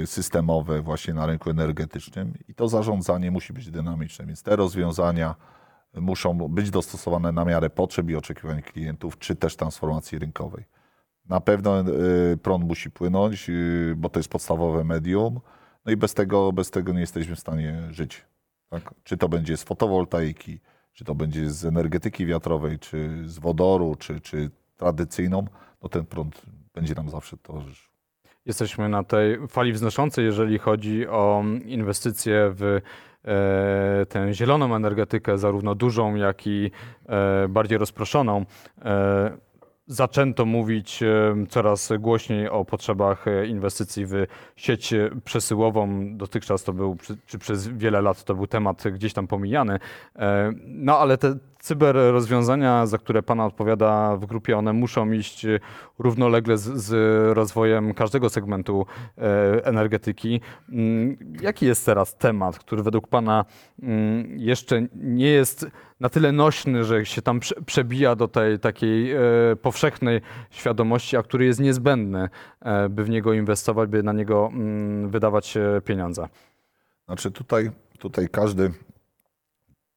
systemowe 0.06 0.82
właśnie 0.82 1.14
na 1.14 1.26
rynku 1.26 1.50
energetycznym 1.50 2.34
i 2.48 2.56
to 2.56 2.68
zarządzanie 2.68 3.32
musi 3.32 3.54
być 3.54 3.72
dynamiczne, 3.72 4.26
więc 4.26 4.44
te 4.44 4.56
rozwiązania 4.56 5.36
muszą 5.94 6.38
być 6.38 6.70
dostosowane 6.70 7.32
na 7.32 7.46
miarę 7.46 7.70
potrzeb 7.70 8.10
i 8.10 8.16
oczekiwań 8.16 8.62
klientów, 8.62 9.20
czy 9.20 9.36
też 9.36 9.56
transformacji 9.56 10.20
rynkowej. 10.20 10.66
Na 11.26 11.42
pewno 11.42 11.82
y, 11.82 12.38
prąd 12.38 12.66
musi 12.66 12.92
płynąć, 12.92 13.52
bo 13.96 14.10
to 14.10 14.20
jest 14.20 14.30
podstawowe 14.30 14.84
medium, 14.84 15.40
no 15.86 15.92
i 15.92 15.98
bez 15.98 16.14
tego, 16.14 16.52
bez 16.52 16.72
tego 16.72 16.94
nie 16.94 17.00
jesteśmy 17.00 17.36
w 17.36 17.40
stanie 17.40 17.82
żyć. 17.92 18.26
Tak? 18.70 18.94
Czy 19.04 19.18
to 19.18 19.30
będzie 19.30 19.58
z 19.58 19.64
fotowoltaiki, 19.64 20.60
czy 20.94 21.06
to 21.06 21.16
będzie 21.16 21.50
z 21.50 21.66
energetyki 21.66 22.26
wiatrowej, 22.26 22.80
czy 22.80 23.24
z 23.26 23.40
wodoru, 23.40 23.96
czy, 24.00 24.22
czy 24.22 24.50
tradycyjną, 24.78 25.46
no 25.84 25.90
ten 25.90 26.06
prąd 26.06 26.42
będzie 26.74 26.96
nam 26.96 27.10
zawsze 27.10 27.38
towarzyszył. 27.38 27.94
Jesteśmy 28.46 28.90
na 28.90 29.04
tej 29.04 29.48
fali 29.48 29.74
wznoszącej, 29.74 30.26
jeżeli 30.26 30.58
chodzi 30.60 31.08
o 31.08 31.44
inwestycje 31.66 32.52
w 32.56 32.64
e, 32.64 34.06
tę 34.06 34.34
zieloną 34.34 34.76
energetykę, 34.76 35.38
zarówno 35.38 35.76
dużą, 35.76 36.16
jak 36.16 36.48
i 36.48 36.72
e, 37.06 37.48
bardziej 37.48 37.78
rozproszoną. 37.78 38.46
E, 39.90 39.94
zaczęto 39.94 40.46
mówić 40.46 41.04
coraz 41.50 41.94
głośniej 42.00 42.50
o 42.50 42.66
potrzebach 42.66 43.28
e, 43.28 43.48
inwestycji 43.48 44.06
w 44.06 44.14
sieć 44.56 44.94
przesyłową. 45.26 46.08
Dotychczas 46.18 46.64
to 46.64 46.74
był, 46.74 46.98
czy 47.26 47.40
przez 47.40 47.68
wiele 47.68 48.02
lat 48.02 48.24
to 48.24 48.36
był 48.36 48.48
temat 48.48 48.84
gdzieś 48.94 49.14
tam 49.14 49.28
pomijany. 49.28 49.80
E, 50.16 50.52
no 50.66 50.98
ale 51.00 51.18
te 51.18 51.36
cyber 51.64 51.96
rozwiązania, 51.96 52.86
za 52.86 52.98
które 52.98 53.24
Pana 53.24 53.46
odpowiada 53.46 54.18
w 54.18 54.26
grupie, 54.26 54.58
one 54.58 54.74
muszą 54.74 55.12
iść 55.12 55.46
równolegle 56.00 56.58
z, 56.58 56.64
z 56.64 56.94
rozwojem 57.38 57.94
każdego 57.94 58.30
segmentu 58.30 58.86
e, 59.18 59.66
energetyki. 59.66 60.42
Mm, 60.70 61.18
jaki 61.42 61.66
jest 61.66 61.86
teraz 61.86 62.16
temat, 62.18 62.60
który 62.60 62.84
według 62.84 63.08
Pana 63.08 63.46
mm, 63.84 64.40
jeszcze 64.40 64.88
nie 64.96 65.28
jest 65.28 65.68
na 66.00 66.10
tyle 66.10 66.32
nośny, 66.32 66.84
że 66.84 67.06
się 67.06 67.22
tam 67.22 67.40
przebija 67.66 68.16
do 68.16 68.28
tej 68.28 68.60
takiej 68.60 69.12
e, 69.12 69.20
powszechnej 69.62 70.22
świadomości, 70.50 71.18
a 71.18 71.24
który 71.24 71.46
jest 71.46 71.60
niezbędny, 71.60 72.30
e, 72.62 72.90
by 72.90 73.04
w 73.04 73.10
niego 73.10 73.34
inwestować, 73.34 73.90
by 73.90 74.04
na 74.04 74.14
niego 74.14 74.50
mm, 74.54 75.10
wydawać 75.10 75.58
pieniądze? 75.86 76.28
Znaczy 77.06 77.32
tutaj, 77.32 77.72
tutaj 78.00 78.30
każdy 78.30 78.72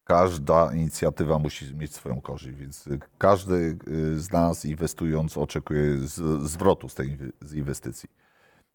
każda 0.07 0.73
inicjatywa 0.75 1.39
musi 1.39 1.75
mieć 1.75 1.95
swoją 1.95 2.21
korzyść, 2.21 2.59
więc 2.59 2.89
każdy 3.19 3.79
y, 3.89 4.21
z 4.21 4.33
nas 4.33 4.65
inwestując 4.65 5.39
oczekuje 5.39 5.99
zwrotu 6.43 6.89
z 6.89 6.95
tej 6.95 7.19
z 7.41 7.55
inwestycji. 7.55 8.09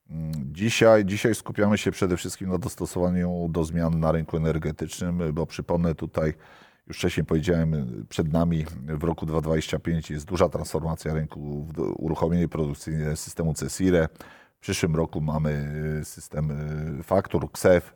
Mm, 0.10 0.32
dzisiaj, 0.54 1.06
dzisiaj 1.06 1.36
skupiamy 1.36 1.78
się 1.78 1.91
przede 1.91 2.17
wszystkim 2.17 2.50
na 2.50 2.58
dostosowaniu 2.58 3.48
do 3.50 3.63
zmian 3.63 4.00
na 4.00 4.12
rynku 4.12 4.38
energetycznym, 4.38 5.34
bo 5.34 5.46
przypomnę 5.46 5.96
tutaj, 5.96 6.34
już 6.88 6.98
wcześniej 6.98 7.26
powiedziałem, 7.26 8.06
przed 8.10 8.34
nami 8.34 8.65
w 8.88 9.04
roku 9.04 9.26
2025 9.26 10.12
jest 10.12 10.26
duża 10.26 10.50
transformacja 10.50 11.13
rynku, 11.13 11.67
uruchomienie 11.98 12.48
produkcyjne 12.48 13.15
systemu 13.15 13.54
CESIRE. 13.54 14.08
W 14.58 14.60
przyszłym 14.60 14.96
roku 14.96 15.22
mamy 15.22 15.74
y, 16.02 16.06
system 16.06 16.52
y, 17.00 17.04
faktur, 17.04 17.52
KSEF 17.52 17.94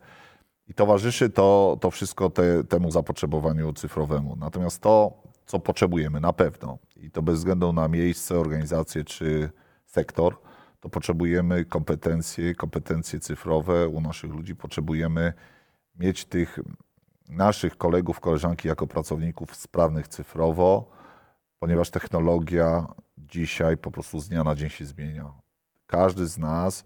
i 0.67 0.73
towarzyszy 0.73 1.29
to, 1.29 1.77
to 1.81 1.91
wszystko 1.91 2.29
te, 2.29 2.63
temu 2.63 2.91
zapotrzebowaniu 2.91 3.73
cyfrowemu. 3.73 4.35
Natomiast 4.35 4.81
to, 4.81 5.13
co 5.45 5.59
potrzebujemy 5.59 6.19
na 6.19 6.33
pewno, 6.33 6.77
i 6.95 7.11
to 7.11 7.21
bez 7.21 7.35
względu 7.35 7.73
na 7.73 7.87
miejsce, 7.87 8.39
organizację 8.39 9.03
czy 9.03 9.49
sektor, 9.85 10.37
to 10.79 10.89
potrzebujemy 10.89 11.65
kompetencje, 11.65 12.55
kompetencje 12.55 13.19
cyfrowe 13.19 13.87
u 13.87 14.01
naszych 14.01 14.31
ludzi. 14.31 14.55
Potrzebujemy 14.55 15.33
mieć 15.99 16.25
tych 16.25 16.59
naszych 17.29 17.77
kolegów, 17.77 18.19
koleżanki 18.19 18.67
jako 18.67 18.87
pracowników 18.87 19.55
sprawnych 19.55 20.07
cyfrowo, 20.07 20.89
ponieważ 21.59 21.89
technologia 21.89 22.87
dzisiaj 23.17 23.77
po 23.77 23.91
prostu 23.91 24.19
z 24.19 24.29
dnia 24.29 24.43
na 24.43 24.55
dzień 24.55 24.69
się 24.69 24.85
zmienia. 24.85 25.33
Każdy 25.87 26.27
z 26.27 26.37
nas 26.37 26.85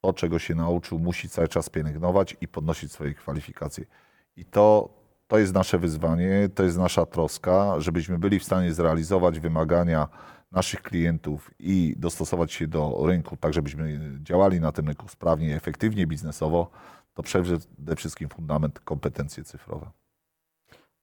to, 0.00 0.12
czego 0.12 0.38
się 0.38 0.54
nauczył, 0.54 0.98
musi 0.98 1.28
cały 1.28 1.48
czas 1.48 1.70
pielęgnować 1.70 2.36
i 2.40 2.48
podnosić 2.48 2.92
swoje 2.92 3.14
kwalifikacje. 3.14 3.84
I 4.36 4.44
to, 4.44 4.88
to 5.28 5.38
jest 5.38 5.54
nasze 5.54 5.78
wyzwanie, 5.78 6.48
to 6.54 6.62
jest 6.62 6.78
nasza 6.78 7.06
troska, 7.06 7.80
żebyśmy 7.80 8.18
byli 8.18 8.38
w 8.38 8.44
stanie 8.44 8.72
zrealizować 8.72 9.40
wymagania 9.40 10.08
naszych 10.52 10.82
klientów 10.82 11.50
i 11.58 11.94
dostosować 11.96 12.52
się 12.52 12.66
do 12.66 13.02
rynku, 13.06 13.36
tak 13.36 13.54
żebyśmy 13.54 14.00
działali 14.22 14.60
na 14.60 14.72
tym 14.72 14.86
rynku 14.86 15.08
sprawnie, 15.08 15.56
efektywnie, 15.56 16.06
biznesowo, 16.06 16.70
to 17.14 17.22
przede 17.22 17.96
wszystkim 17.96 18.28
fundament 18.28 18.80
kompetencje 18.80 19.44
cyfrowe. 19.44 19.90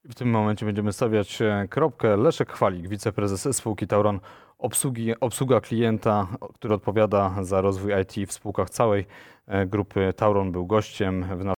W 0.09 0.15
tym 0.15 0.29
momencie 0.29 0.65
będziemy 0.65 0.93
stawiać 0.93 1.41
e, 1.41 1.67
kropkę. 1.69 2.17
Leszek 2.17 2.51
Chwalik, 2.51 2.87
wiceprezes 2.87 3.57
spółki 3.57 3.87
Tauron, 3.87 4.19
obsługi, 4.57 5.19
obsługa 5.19 5.61
klienta, 5.61 6.27
który 6.53 6.73
odpowiada 6.73 7.35
za 7.41 7.61
rozwój 7.61 7.93
IT 8.01 8.29
w 8.29 8.33
spółkach 8.33 8.69
całej 8.69 9.05
e, 9.47 9.65
grupy 9.65 10.13
Tauron, 10.15 10.51
był 10.51 10.65
gościem 10.65 11.23
w 11.23 11.43
naszym 11.43 11.57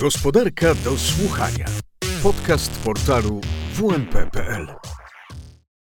Gospodarka 0.00 0.74
do 0.74 0.96
słuchania. 0.96 1.66
Podcast 2.22 2.84
portalu 2.84 3.40
WNP.pl 3.74 4.66